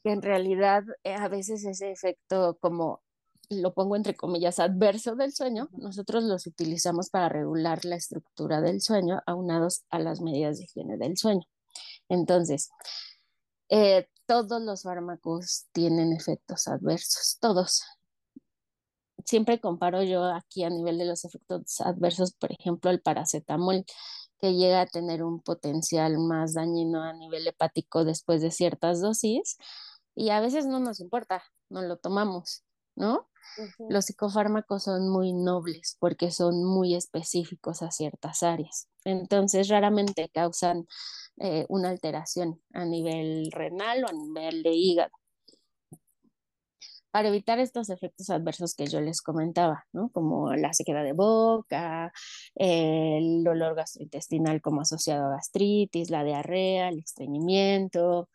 que 0.02 0.12
en 0.12 0.22
realidad 0.22 0.86
eh, 1.04 1.14
a 1.14 1.28
veces 1.28 1.66
ese 1.66 1.92
efecto 1.92 2.58
como 2.62 3.04
lo 3.50 3.74
pongo 3.74 3.98
entre 3.98 4.16
comillas 4.16 4.60
adverso 4.60 5.18
del 5.18 5.34
sueño, 5.34 5.68
nosotros 5.74 6.24
los 6.24 6.48
utilizamos 6.48 7.10
para 7.10 7.28
regular 7.28 7.84
la 7.84 7.98
estructura 7.98 8.62
del 8.62 8.80
sueño 8.80 9.22
aunados 9.26 9.84
a 9.90 10.00
las 10.00 10.22
medidas 10.22 10.58
de 10.58 10.64
higiene 10.64 10.96
del 10.96 11.18
sueño. 11.18 11.44
Entonces, 12.08 12.70
eh, 13.68 14.08
todos 14.42 14.62
los 14.62 14.84
fármacos 14.84 15.68
tienen 15.72 16.14
efectos 16.14 16.68
adversos, 16.68 17.38
todos. 17.40 17.84
Siempre 19.26 19.62
comparo 19.62 20.04
yo 20.04 20.26
aquí 20.26 20.64
a 20.64 20.70
nivel 20.70 20.98
de 20.98 21.06
los 21.06 21.24
efectos 21.24 21.80
adversos, 21.82 22.34
por 22.34 22.52
ejemplo, 22.52 22.92
el 22.92 23.02
paracetamol, 23.02 23.86
que 24.40 24.56
llega 24.56 24.82
a 24.82 24.86
tener 24.86 25.24
un 25.24 25.42
potencial 25.42 26.18
más 26.18 26.54
dañino 26.54 27.04
a 27.04 27.14
nivel 27.14 27.48
hepático 27.48 28.04
después 28.04 28.42
de 28.42 28.52
ciertas 28.52 29.00
dosis, 29.00 29.58
y 30.16 30.30
a 30.30 30.42
veces 30.42 30.66
no 30.66 30.80
nos 30.80 31.00
importa, 31.00 31.44
no 31.70 31.82
lo 31.82 31.98
tomamos, 31.98 32.64
¿no? 32.96 33.30
Los 33.90 34.06
psicofármacos 34.06 34.84
son 34.84 35.10
muy 35.10 35.34
nobles 35.34 35.98
porque 36.00 36.32
son 36.32 36.64
muy 36.64 36.96
específicos 36.96 37.82
a 37.82 37.92
ciertas 37.92 38.42
áreas. 38.42 38.88
Entonces, 39.04 39.68
raramente 39.68 40.30
causan 40.34 40.88
eh, 41.38 41.66
una 41.70 41.90
alteración 41.90 42.62
a 42.74 42.86
nivel 42.86 43.52
renal 43.52 44.04
o 44.04 44.10
a 44.10 44.14
nivel 44.14 44.64
de 44.64 44.72
hígado. 44.72 45.12
Para 47.12 47.28
evitar 47.28 47.60
estos 47.60 47.92
efectos 47.92 48.32
adversos 48.32 48.74
que 48.74 48.88
yo 48.88 49.00
les 49.00 49.22
comentaba, 49.22 49.86
como 50.14 50.52
la 50.56 50.74
sequedad 50.74 51.04
de 51.04 51.14
boca, 51.14 52.12
el 52.56 53.44
dolor 53.44 53.76
gastrointestinal 53.76 54.62
como 54.62 54.82
asociado 54.82 55.28
a 55.28 55.36
gastritis, 55.36 56.10
la 56.10 56.24
diarrea, 56.24 56.90
el 56.90 56.98
estreñimiento, 56.98 58.30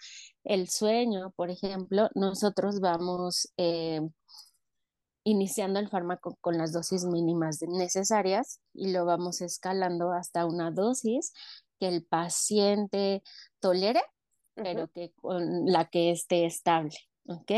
el 0.44 0.68
sueño, 0.68 1.32
por 1.34 1.50
ejemplo, 1.50 2.08
nosotros 2.14 2.78
vamos 2.78 3.52
eh, 3.56 4.00
iniciando 5.24 5.80
el 5.80 5.88
fármaco 5.88 6.38
con 6.40 6.56
las 6.56 6.72
dosis 6.72 7.04
mínimas 7.04 7.60
necesarias 7.62 8.60
y 8.72 8.92
lo 8.92 9.04
vamos 9.04 9.40
escalando 9.40 10.12
hasta 10.12 10.46
una 10.46 10.70
dosis 10.70 11.32
que 11.78 11.88
el 11.88 12.04
paciente 12.04 13.22
tolere, 13.60 14.02
pero 14.54 14.88
que 14.88 15.12
con 15.12 15.66
la 15.66 15.88
que 15.88 16.10
esté 16.10 16.46
estable, 16.46 16.96
¿ok? 17.26 17.52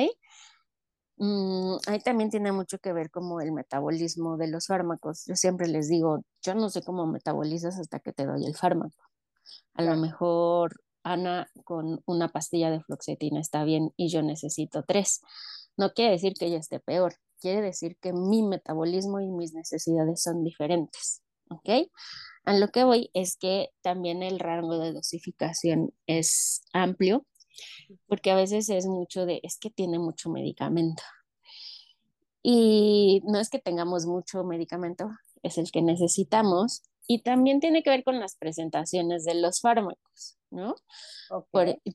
Mm, 1.17 1.77
ahí 1.87 2.01
también 2.01 2.31
tiene 2.31 2.51
mucho 2.51 2.79
que 2.79 2.95
ver 2.95 3.11
como 3.11 3.41
el 3.43 3.53
metabolismo 3.53 4.39
de 4.39 4.49
los 4.49 4.67
fármacos. 4.67 5.25
Yo 5.27 5.37
siempre 5.37 5.69
les 5.69 5.89
digo, 5.89 6.25
yo 6.43 6.55
no 6.55 6.71
sé 6.71 6.83
cómo 6.83 7.07
metabolizas 7.07 7.79
hasta 7.79 8.01
que 8.01 8.13
te 8.13 8.25
doy 8.25 8.47
el 8.47 8.57
fármaco. 8.57 8.97
A 9.75 9.83
lo 9.83 9.97
mejor 9.97 10.81
Ana 11.03 11.49
con 11.65 12.03
una 12.07 12.29
pastilla 12.29 12.71
de 12.71 12.81
fluoxetina 12.81 13.41
está 13.41 13.65
bien 13.65 13.93
y 13.97 14.09
yo 14.09 14.23
necesito 14.23 14.83
tres. 14.83 15.21
No 15.77 15.93
quiere 15.93 16.13
decir 16.13 16.35
que 16.39 16.47
ella 16.47 16.59
esté 16.59 16.81
peor, 16.81 17.15
quiere 17.41 17.61
decir 17.63 17.97
que 18.01 18.13
mi 18.13 18.43
metabolismo 18.43 19.21
y 19.21 19.31
mis 19.31 19.53
necesidades 19.55 20.23
son 20.23 20.45
diferentes, 20.45 21.23
¿ok? 21.51 21.89
A 22.45 22.55
lo 22.55 22.69
que 22.69 22.85
voy 22.85 23.11
es 23.13 23.37
que 23.37 23.69
también 23.83 24.23
el 24.23 24.39
rango 24.39 24.79
de 24.79 24.93
dosificación 24.93 25.93
es 26.07 26.63
amplio, 26.73 27.27
porque 28.07 28.31
a 28.31 28.37
veces 28.37 28.69
es 28.71 28.87
mucho 28.87 29.27
de, 29.27 29.41
es 29.43 29.59
que 29.59 29.71
tiene 29.71 29.99
mucho 29.99 30.31
medicamento. 30.31 31.03
Y 32.43 33.23
no 33.27 33.39
es 33.39 33.51
que 33.51 33.59
tengamos 33.59 34.07
mucho 34.07 34.45
medicamento, 34.45 35.11
es 35.43 35.59
el 35.59 35.71
que 35.71 35.83
necesitamos. 35.83 36.83
Y 37.13 37.23
también 37.23 37.59
tiene 37.59 37.83
que 37.83 37.91
ver 37.91 38.05
con 38.05 38.21
las 38.21 38.37
presentaciones 38.37 39.25
de 39.25 39.35
los 39.35 39.61
fármacos. 39.61 40.39
¿no? 40.53 40.77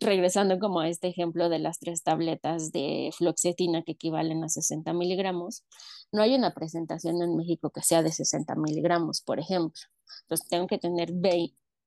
regresando 0.01 0.59
como 0.59 0.81
a 0.81 0.89
este 0.89 1.07
ejemplo 1.07 1.47
de 1.47 1.59
las 1.59 1.79
tres 1.79 2.03
tabletas 2.03 2.73
de 2.73 3.11
fluoxetina 3.13 3.83
que 3.83 3.93
equivalen 3.93 4.43
a 4.43 4.49
60 4.49 4.91
miligramos, 4.91 5.63
no 6.11 6.21
hay 6.21 6.35
una 6.35 6.53
presentación 6.53 7.21
en 7.21 7.37
México 7.37 7.69
que 7.69 7.81
sea 7.81 8.03
de 8.03 8.11
60 8.11 8.55
miligramos, 8.55 9.21
por 9.21 9.39
ejemplo. 9.39 9.81
Entonces 10.23 10.49
tengo 10.49 10.67
que 10.67 10.79
tener 10.79 11.13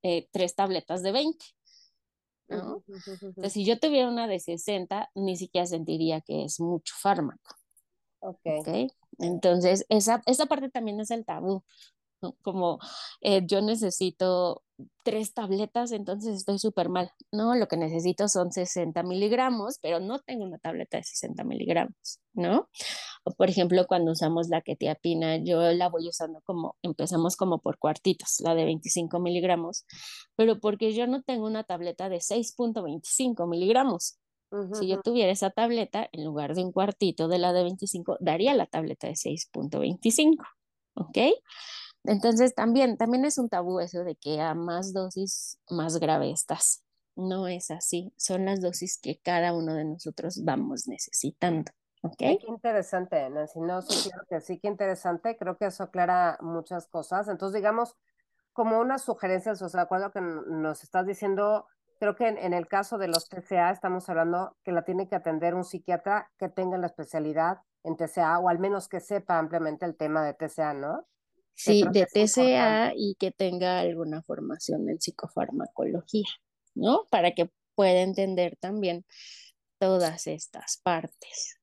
eh, 0.02 0.28
tres 0.30 0.54
tabletas 0.54 1.02
de 1.02 1.12
20. 1.12 1.44
Entonces, 2.48 3.52
si 3.52 3.66
yo 3.66 3.78
tuviera 3.78 4.08
una 4.08 4.26
de 4.26 4.40
60, 4.40 5.10
ni 5.16 5.36
siquiera 5.36 5.66
sentiría 5.66 6.22
que 6.22 6.44
es 6.44 6.60
mucho 6.60 6.94
fármaco. 6.96 7.56
Okay. 8.20 8.88
Entonces, 9.18 9.84
esa, 9.90 10.22
esa 10.24 10.46
parte 10.46 10.70
también 10.70 10.98
es 11.00 11.10
el 11.10 11.26
tabú. 11.26 11.62
Como 12.42 12.78
eh, 13.20 13.42
yo 13.46 13.60
necesito 13.62 14.62
tres 15.02 15.34
tabletas, 15.34 15.92
entonces 15.92 16.36
estoy 16.36 16.58
súper 16.58 16.88
mal. 16.88 17.12
No, 17.32 17.54
lo 17.54 17.66
que 17.66 17.76
necesito 17.76 18.28
son 18.28 18.52
60 18.52 19.02
miligramos, 19.02 19.78
pero 19.80 20.00
no 20.00 20.18
tengo 20.20 20.44
una 20.44 20.58
tableta 20.58 20.98
de 20.98 21.04
60 21.04 21.44
miligramos, 21.44 22.20
¿no? 22.32 22.68
O 23.24 23.32
por 23.32 23.50
ejemplo, 23.50 23.86
cuando 23.86 24.12
usamos 24.12 24.48
la 24.48 24.60
quetiapina, 24.60 25.36
yo 25.38 25.60
la 25.72 25.88
voy 25.88 26.08
usando 26.08 26.40
como, 26.42 26.76
empezamos 26.82 27.36
como 27.36 27.58
por 27.60 27.78
cuartitos, 27.78 28.40
la 28.40 28.54
de 28.54 28.64
25 28.64 29.18
miligramos, 29.20 29.84
pero 30.36 30.60
porque 30.60 30.94
yo 30.94 31.06
no 31.06 31.22
tengo 31.22 31.46
una 31.46 31.64
tableta 31.64 32.08
de 32.08 32.18
6.25 32.18 33.48
miligramos. 33.48 34.18
Si 34.72 34.88
yo 34.88 35.02
tuviera 35.02 35.30
esa 35.30 35.50
tableta, 35.50 36.08
en 36.10 36.24
lugar 36.24 36.54
de 36.54 36.64
un 36.64 36.72
cuartito 36.72 37.28
de 37.28 37.38
la 37.38 37.52
de 37.52 37.64
25, 37.64 38.16
daría 38.18 38.54
la 38.54 38.64
tableta 38.64 39.06
de 39.06 39.12
6.25, 39.12 40.42
¿ok? 40.94 41.18
Entonces 42.08 42.54
también, 42.54 42.96
también 42.96 43.26
es 43.26 43.36
un 43.36 43.50
tabú 43.50 43.80
eso 43.80 44.02
de 44.02 44.16
que 44.16 44.40
a 44.40 44.54
más 44.54 44.94
dosis, 44.94 45.58
más 45.68 45.98
grave 45.98 46.30
estás. 46.30 46.82
No 47.16 47.48
es 47.48 47.70
así, 47.70 48.14
son 48.16 48.46
las 48.46 48.62
dosis 48.62 48.98
que 48.98 49.18
cada 49.18 49.52
uno 49.52 49.74
de 49.74 49.84
nosotros 49.84 50.42
vamos 50.42 50.88
necesitando. 50.88 51.70
¿Ok? 52.02 52.16
qué 52.16 52.38
interesante, 52.46 53.28
Nancy. 53.28 53.60
No, 53.60 53.82
sí, 53.82 54.08
que 54.30 54.40
sí, 54.40 54.58
qué 54.58 54.68
interesante. 54.68 55.36
Creo 55.36 55.58
que 55.58 55.66
eso 55.66 55.82
aclara 55.82 56.38
muchas 56.40 56.86
cosas. 56.86 57.28
Entonces, 57.28 57.56
digamos, 57.56 57.94
como 58.54 58.80
unas 58.80 59.02
sugerencias, 59.02 59.60
o 59.60 59.68
sea, 59.68 59.80
de 59.80 59.84
acuerdo 59.84 60.10
que 60.10 60.22
nos 60.22 60.82
estás 60.84 61.04
diciendo, 61.04 61.66
creo 61.98 62.16
que 62.16 62.28
en, 62.28 62.38
en, 62.38 62.54
el 62.54 62.68
caso 62.68 62.96
de 62.96 63.08
los 63.08 63.28
TCA 63.28 63.70
estamos 63.70 64.08
hablando 64.08 64.56
que 64.64 64.72
la 64.72 64.82
tiene 64.82 65.08
que 65.08 65.16
atender 65.16 65.54
un 65.54 65.64
psiquiatra 65.64 66.30
que 66.38 66.48
tenga 66.48 66.78
la 66.78 66.86
especialidad 66.86 67.58
en 67.82 67.96
TCA 67.96 68.38
o 68.38 68.48
al 68.48 68.60
menos 68.60 68.88
que 68.88 69.00
sepa 69.00 69.38
ampliamente 69.38 69.84
el 69.84 69.94
tema 69.94 70.24
de 70.24 70.32
TCA, 70.32 70.72
¿no? 70.72 71.04
Sí, 71.58 71.84
de 71.90 72.06
TCA 72.06 72.92
y 72.94 73.16
que 73.16 73.32
tenga 73.32 73.80
alguna 73.80 74.22
formación 74.22 74.88
en 74.88 75.00
psicofarmacología, 75.00 76.28
¿no? 76.76 77.06
Para 77.10 77.32
que 77.32 77.50
pueda 77.74 78.02
entender 78.02 78.56
también 78.60 79.04
todas 79.80 80.28
estas 80.28 80.80
partes. 80.84 81.58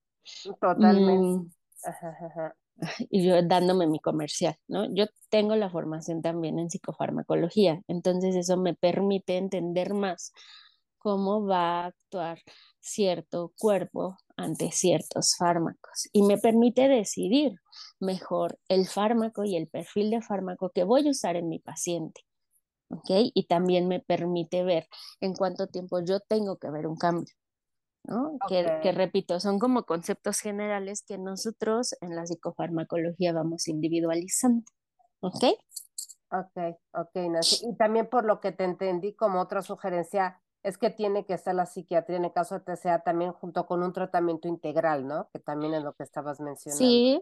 Totalmente. 0.59 1.47
Mm, 1.47 1.51
y 3.09 3.25
yo 3.25 3.41
dándome 3.41 3.87
mi 3.87 4.01
comercial, 4.01 4.57
¿no? 4.67 4.93
Yo 4.93 5.05
tengo 5.29 5.55
la 5.55 5.69
formación 5.69 6.21
también 6.21 6.59
en 6.59 6.69
psicofarmacología, 6.69 7.81
entonces 7.87 8.35
eso 8.35 8.57
me 8.57 8.73
permite 8.73 9.37
entender 9.37 9.93
más 9.93 10.33
cómo 11.05 11.45
va 11.45 11.81
a 11.81 11.85
actuar 11.85 12.39
cierto 12.79 13.53
cuerpo 13.59 14.17
ante 14.37 14.71
ciertos 14.71 15.35
fármacos 15.37 16.09
y 16.11 16.23
me 16.23 16.39
permite 16.39 16.87
decidir 16.87 17.53
mejor 17.99 18.57
el 18.69 18.87
fármaco 18.87 19.43
y 19.43 19.55
el 19.55 19.67
perfil 19.67 20.09
de 20.09 20.23
fármaco 20.23 20.71
que 20.73 20.83
voy 20.83 21.07
a 21.07 21.11
usar 21.11 21.35
en 21.35 21.47
mi 21.47 21.59
paciente. 21.59 22.21
¿Ok? 22.89 23.05
Y 23.35 23.45
también 23.45 23.87
me 23.87 23.99
permite 23.99 24.63
ver 24.63 24.87
en 25.21 25.35
cuánto 25.35 25.67
tiempo 25.67 25.99
yo 26.03 26.21
tengo 26.21 26.57
que 26.57 26.71
ver 26.71 26.87
un 26.87 26.95
cambio. 26.95 27.35
¿no? 28.05 28.39
Que, 28.47 28.79
que, 28.81 28.91
repito, 28.91 29.39
son 29.39 29.59
como 29.59 29.83
conceptos 29.83 30.39
generales 30.39 31.03
que 31.03 31.19
nosotros 31.19 31.95
en 32.01 32.15
la 32.15 32.25
psicofarmacología 32.25 33.31
vamos 33.31 33.67
individualizando. 33.67 34.63
¿Ok? 35.19 35.43
Ok, 36.31 36.79
ok, 36.93 37.15
Nancy. 37.29 37.67
Y 37.69 37.75
también 37.77 38.09
por 38.09 38.25
lo 38.25 38.41
que 38.41 38.51
te 38.51 38.63
entendí 38.63 39.13
como 39.13 39.39
otra 39.39 39.61
sugerencia, 39.61 40.41
es 40.65 40.79
que 40.79 40.89
tiene 40.89 41.25
que 41.25 41.35
estar 41.35 41.53
la 41.53 41.67
psiquiatría 41.67 42.17
en 42.17 42.25
el 42.25 42.33
caso 42.33 42.55
de 42.55 42.61
TCA 42.61 43.03
también 43.03 43.31
junto 43.33 43.67
con 43.67 43.83
un 43.83 43.93
tratamiento 43.93 44.47
integral, 44.47 45.07
¿no? 45.07 45.29
Que 45.31 45.39
también 45.39 45.75
es 45.75 45.83
lo 45.83 45.93
que 45.93 46.03
estabas 46.03 46.39
mencionando. 46.39 46.83
Sí. 46.83 47.21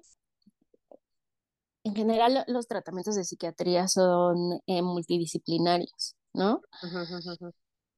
En 1.83 1.93
general, 1.93 2.45
los 2.47 2.67
tratamientos 2.67 3.15
de 3.15 3.25
psiquiatría 3.25 3.89
son 3.89 4.61
eh, 4.65 4.81
multidisciplinarios, 4.81 6.15
¿no? 6.33 6.61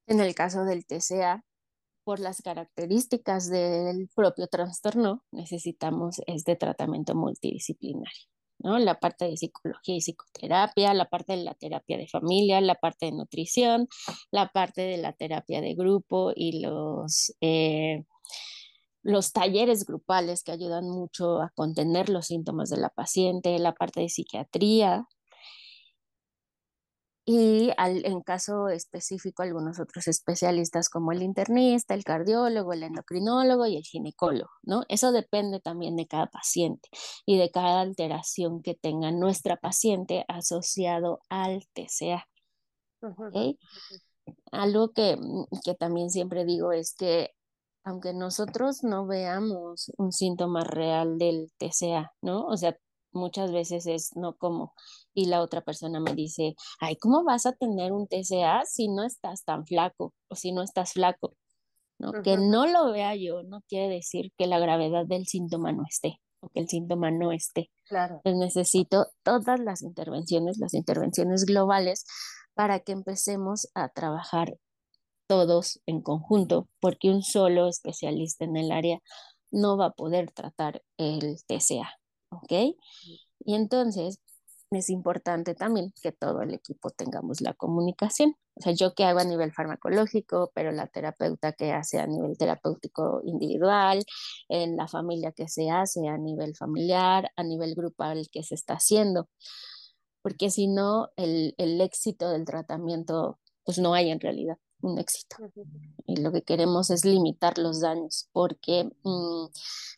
En 0.08 0.18
el 0.20 0.34
caso 0.34 0.64
del 0.64 0.84
TCA, 0.84 1.44
por 2.02 2.18
las 2.18 2.42
características 2.42 3.48
del 3.48 4.08
propio 4.16 4.48
trastorno, 4.48 5.24
necesitamos 5.30 6.20
este 6.26 6.56
tratamiento 6.56 7.14
multidisciplinario. 7.14 8.26
¿No? 8.58 8.78
La 8.78 8.98
parte 8.98 9.26
de 9.26 9.36
psicología 9.36 9.96
y 9.96 10.00
psicoterapia, 10.00 10.94
la 10.94 11.08
parte 11.08 11.36
de 11.36 11.44
la 11.44 11.54
terapia 11.54 11.98
de 11.98 12.08
familia, 12.08 12.60
la 12.60 12.74
parte 12.74 13.06
de 13.06 13.12
nutrición, 13.12 13.88
la 14.30 14.48
parte 14.48 14.82
de 14.82 14.96
la 14.98 15.12
terapia 15.12 15.60
de 15.60 15.74
grupo 15.74 16.32
y 16.34 16.60
los, 16.60 17.34
eh, 17.40 18.04
los 19.02 19.32
talleres 19.32 19.86
grupales 19.86 20.42
que 20.42 20.52
ayudan 20.52 20.88
mucho 20.88 21.40
a 21.40 21.50
contener 21.54 22.08
los 22.08 22.26
síntomas 22.26 22.70
de 22.70 22.78
la 22.78 22.90
paciente, 22.90 23.58
la 23.58 23.72
parte 23.72 24.00
de 24.00 24.08
psiquiatría, 24.08 25.06
y 27.28 27.72
en 27.76 28.20
caso 28.22 28.68
específico 28.68 29.42
algunos 29.42 29.80
otros 29.80 30.06
especialistas 30.06 30.88
como 30.88 31.10
el 31.10 31.22
internista, 31.22 31.94
el 31.94 32.04
cardiólogo, 32.04 32.72
el 32.72 32.84
endocrinólogo 32.84 33.66
y 33.66 33.76
el 33.76 33.82
ginecólogo, 33.82 34.52
¿no? 34.62 34.84
Eso 34.88 35.10
depende 35.10 35.58
también 35.58 35.96
de 35.96 36.06
cada 36.06 36.28
paciente 36.28 36.88
y 37.26 37.36
de 37.36 37.50
cada 37.50 37.80
alteración 37.80 38.62
que 38.62 38.76
tenga 38.76 39.10
nuestra 39.10 39.56
paciente 39.56 40.24
asociado 40.28 41.18
al 41.28 41.66
TCA. 41.74 42.28
Algo 44.52 44.92
que, 44.92 45.16
mm, 45.16 45.46
que 45.64 45.74
también 45.74 46.10
siempre 46.10 46.44
digo 46.44 46.70
es 46.70 46.94
que 46.94 47.32
aunque 47.82 48.12
nosotros 48.14 48.84
no 48.84 49.06
veamos 49.06 49.92
un 49.96 50.12
síntoma 50.12 50.62
real 50.62 51.18
del 51.18 51.52
TCA, 51.58 52.12
¿no? 52.22 52.46
O 52.46 52.56
sea, 52.56 52.76
muchas 53.12 53.52
veces 53.52 53.86
es 53.86 54.16
no 54.16 54.36
como, 54.36 54.74
y 55.16 55.26
la 55.26 55.40
otra 55.40 55.62
persona 55.62 55.98
me 55.98 56.14
dice, 56.14 56.54
ay, 56.78 56.96
¿cómo 56.96 57.24
vas 57.24 57.46
a 57.46 57.52
tener 57.52 57.92
un 57.92 58.06
TCA 58.06 58.64
si 58.66 58.88
no 58.88 59.02
estás 59.02 59.44
tan 59.44 59.66
flaco 59.66 60.12
o 60.28 60.36
si 60.36 60.52
no 60.52 60.62
estás 60.62 60.92
flaco? 60.92 61.34
¿no? 61.98 62.12
Que 62.22 62.36
no 62.36 62.66
lo 62.66 62.92
vea 62.92 63.16
yo 63.16 63.42
no 63.42 63.62
quiere 63.66 63.88
decir 63.88 64.30
que 64.36 64.46
la 64.46 64.58
gravedad 64.58 65.06
del 65.06 65.26
síntoma 65.26 65.72
no 65.72 65.84
esté 65.88 66.20
o 66.40 66.50
que 66.50 66.60
el 66.60 66.68
síntoma 66.68 67.10
no 67.10 67.32
esté. 67.32 67.70
Claro. 67.86 68.20
Pues 68.22 68.36
necesito 68.36 69.06
todas 69.22 69.58
las 69.58 69.80
intervenciones, 69.82 70.58
las 70.58 70.74
intervenciones 70.74 71.46
globales, 71.46 72.04
para 72.52 72.80
que 72.80 72.92
empecemos 72.92 73.68
a 73.74 73.88
trabajar 73.88 74.58
todos 75.26 75.80
en 75.86 76.02
conjunto, 76.02 76.68
porque 76.78 77.08
un 77.08 77.22
solo 77.22 77.68
especialista 77.68 78.44
en 78.44 78.56
el 78.56 78.70
área 78.70 79.00
no 79.50 79.78
va 79.78 79.86
a 79.86 79.92
poder 79.92 80.30
tratar 80.30 80.82
el 80.98 81.38
TCA, 81.46 81.98
¿ok? 82.30 82.76
Y 83.40 83.54
entonces 83.54 84.20
es 84.70 84.90
importante 84.90 85.54
también 85.54 85.92
que 86.02 86.12
todo 86.12 86.42
el 86.42 86.54
equipo 86.54 86.90
tengamos 86.90 87.40
la 87.40 87.54
comunicación. 87.54 88.36
O 88.54 88.62
sea, 88.62 88.72
yo 88.72 88.94
que 88.94 89.04
hago 89.04 89.20
a 89.20 89.24
nivel 89.24 89.52
farmacológico, 89.52 90.50
pero 90.54 90.72
la 90.72 90.86
terapeuta 90.86 91.52
que 91.52 91.72
hace 91.72 91.98
a 92.00 92.06
nivel 92.06 92.36
terapéutico 92.38 93.20
individual, 93.24 94.04
en 94.48 94.76
la 94.76 94.88
familia 94.88 95.32
que 95.32 95.48
se 95.48 95.70
hace 95.70 96.08
a 96.08 96.18
nivel 96.18 96.56
familiar, 96.56 97.30
a 97.36 97.42
nivel 97.44 97.74
grupal 97.74 98.28
que 98.32 98.42
se 98.42 98.54
está 98.54 98.74
haciendo. 98.74 99.28
Porque 100.22 100.50
si 100.50 100.68
no, 100.68 101.10
el, 101.16 101.54
el 101.58 101.80
éxito 101.80 102.30
del 102.30 102.44
tratamiento, 102.44 103.38
pues 103.64 103.78
no 103.78 103.94
hay 103.94 104.10
en 104.10 104.20
realidad 104.20 104.58
un 104.82 104.98
éxito. 104.98 105.36
Y 106.06 106.16
lo 106.16 106.32
que 106.32 106.42
queremos 106.42 106.90
es 106.90 107.04
limitar 107.04 107.58
los 107.58 107.80
daños, 107.80 108.28
porque 108.32 108.90
mmm, 109.04 109.46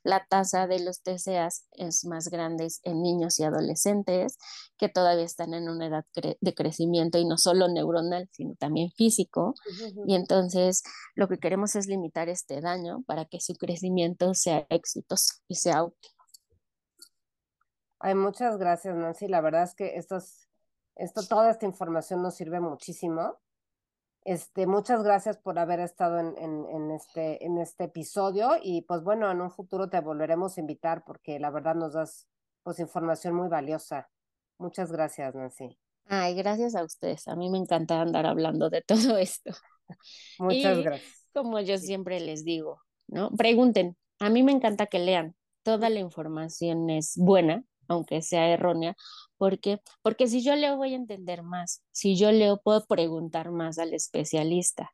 la 0.03 0.25
tasa 0.29 0.67
de 0.67 0.81
los 0.81 1.03
TCAs 1.03 1.67
es 1.73 2.05
más 2.05 2.29
grande 2.29 2.69
en 2.83 3.03
niños 3.03 3.39
y 3.39 3.45
adolescentes 3.45 4.39
que 4.77 4.89
todavía 4.89 5.25
están 5.25 5.55
en 5.55 5.69
una 5.69 5.87
edad 5.87 6.05
cre 6.13 6.39
de 6.41 6.55
crecimiento 6.55 7.19
y 7.19 7.25
no 7.25 7.37
solo 7.39 7.69
neuronal, 7.69 8.29
sino 8.33 8.55
también 8.55 8.91
físico. 8.93 9.55
Y 10.07 10.15
entonces 10.15 10.83
lo 11.15 11.29
que 11.29 11.39
queremos 11.39 11.75
es 11.75 11.87
limitar 11.87 12.29
este 12.29 12.61
daño 12.61 13.03
para 13.07 13.25
que 13.25 13.41
su 13.41 13.55
crecimiento 13.55 14.35
sea 14.35 14.67
exitoso 14.71 15.35
y 15.49 15.57
sea 15.57 15.85
óptimo. 15.85 16.15
Ay, 18.01 18.15
muchas 18.15 18.57
gracias, 18.59 18.95
Nancy. 18.95 19.27
La 19.27 19.41
verdad 19.41 19.65
es 19.65 19.75
que 19.75 19.97
estos, 19.97 20.49
esto, 20.95 21.23
toda 21.27 21.51
esta 21.51 21.67
información 21.67 22.23
nos 22.23 22.37
sirve 22.37 22.61
muchísimo. 22.61 23.39
Este, 24.25 24.67
muchas 24.67 25.03
gracias 25.03 25.39
por 25.39 25.59
haber 25.59 25.81
estado 25.81 26.19
en, 26.19 26.37
en, 26.39 26.67
en, 26.69 26.91
este, 26.91 27.45
en 27.45 27.59
este 27.59 27.85
episodio 27.85 28.53
y 28.63 28.83
pues 28.83 29.03
bueno, 29.03 29.31
en 29.31 29.41
un 29.41 29.51
futuro 29.51 29.89
te 29.89 30.01
volveremos 30.01 30.57
a 30.57 30.61
invitar 30.61 31.03
porque 31.05 31.39
la 31.39 31.51
verdad 31.51 31.75
nos 31.75 31.95
das 31.95 32.29
pues 32.63 32.79
información 32.79 33.35
muy 33.35 33.49
valiosa. 33.49 34.11
Muchas 34.59 34.93
gracias, 34.93 35.35
Nancy. 35.35 35.79
Ay, 36.07 36.35
gracias 36.35 36.75
a 36.75 36.85
ustedes. 36.85 37.29
A 37.29 37.37
mí 37.37 37.51
me 37.51 37.59
encanta 37.59 38.01
andar 38.01 38.27
hablando 38.27 38.71
de 38.71 38.83
todo 38.87 39.19
esto. 39.19 39.53
Muchas 40.39 40.79
y 40.79 40.83
gracias. 40.83 41.29
como 41.33 41.61
yo 41.61 41.79
siempre 41.79 42.21
les 42.21 42.45
digo, 42.45 42.83
¿no? 43.07 43.31
Pregunten. 43.31 43.97
A 44.19 44.31
mí 44.31 44.43
me 44.43 44.53
encanta 44.53 44.87
que 44.87 44.99
lean. 44.99 45.35
Toda 45.63 45.91
la 45.91 46.01
información 46.01 46.91
es 46.91 47.15
buena, 47.17 47.63
aunque 47.89 48.23
sea 48.23 48.49
errónea, 48.49 48.97
porque 49.37 49.81
porque 50.03 50.29
si 50.29 50.43
yo 50.43 50.57
leo 50.57 50.77
voy 50.77 50.93
a 50.95 50.97
entender 50.97 51.43
más, 51.43 51.83
si 51.93 52.17
yo 52.17 52.33
leo 52.33 52.61
puedo 52.63 52.85
preguntar 52.87 53.51
más 53.51 53.79
al 53.79 53.95
especialista, 53.95 54.93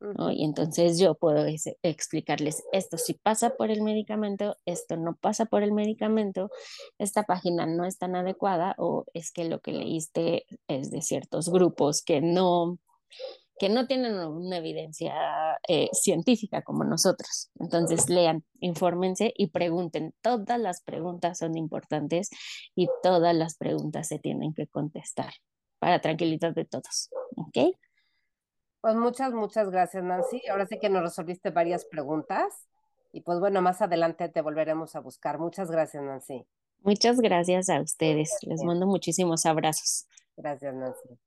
¿no? 0.00 0.30
Y 0.30 0.44
entonces 0.44 0.98
yo 0.98 1.14
puedo 1.14 1.46
explicarles 1.82 2.62
esto 2.72 2.98
si 2.98 3.14
pasa 3.14 3.56
por 3.56 3.70
el 3.70 3.82
medicamento, 3.82 4.56
esto 4.66 4.96
no 4.96 5.16
pasa 5.16 5.46
por 5.46 5.62
el 5.62 5.72
medicamento, 5.72 6.50
esta 6.98 7.22
página 7.24 7.66
no 7.66 7.84
es 7.84 7.98
tan 7.98 8.14
adecuada 8.14 8.74
o 8.78 9.04
es 9.14 9.32
que 9.32 9.44
lo 9.44 9.60
que 9.60 9.72
leíste 9.72 10.44
es 10.68 10.90
de 10.90 11.02
ciertos 11.02 11.48
grupos 11.48 12.02
que 12.02 12.20
no 12.20 12.78
que 13.58 13.68
no 13.68 13.86
tienen 13.86 14.18
una 14.18 14.58
evidencia 14.58 15.14
eh, 15.66 15.88
científica 15.92 16.62
como 16.62 16.84
nosotros. 16.84 17.50
Entonces 17.58 18.08
lean, 18.08 18.44
infórmense 18.60 19.32
y 19.36 19.48
pregunten. 19.48 20.14
Todas 20.20 20.60
las 20.60 20.82
preguntas 20.82 21.38
son 21.38 21.56
importantes 21.56 22.30
y 22.74 22.88
todas 23.02 23.34
las 23.34 23.56
preguntas 23.56 24.08
se 24.08 24.18
tienen 24.18 24.52
que 24.52 24.66
contestar 24.66 25.32
para 25.78 26.00
tranquilidad 26.00 26.54
de 26.54 26.64
todos. 26.64 27.10
¿Ok? 27.36 27.76
Pues 28.80 28.94
muchas, 28.94 29.32
muchas 29.32 29.70
gracias, 29.70 30.04
Nancy. 30.04 30.42
Ahora 30.48 30.66
sí 30.66 30.78
que 30.78 30.88
nos 30.88 31.02
resolviste 31.02 31.50
varias 31.50 31.84
preguntas. 31.86 32.68
Y 33.12 33.22
pues 33.22 33.40
bueno, 33.40 33.62
más 33.62 33.80
adelante 33.80 34.28
te 34.28 34.42
volveremos 34.42 34.94
a 34.94 35.00
buscar. 35.00 35.38
Muchas 35.38 35.70
gracias, 35.70 36.02
Nancy. 36.02 36.46
Muchas 36.80 37.18
gracias 37.18 37.70
a 37.70 37.80
ustedes. 37.80 38.36
Les 38.42 38.62
mando 38.62 38.86
muchísimos 38.86 39.46
abrazos. 39.46 40.06
Gracias, 40.36 40.74
Nancy. 40.74 41.18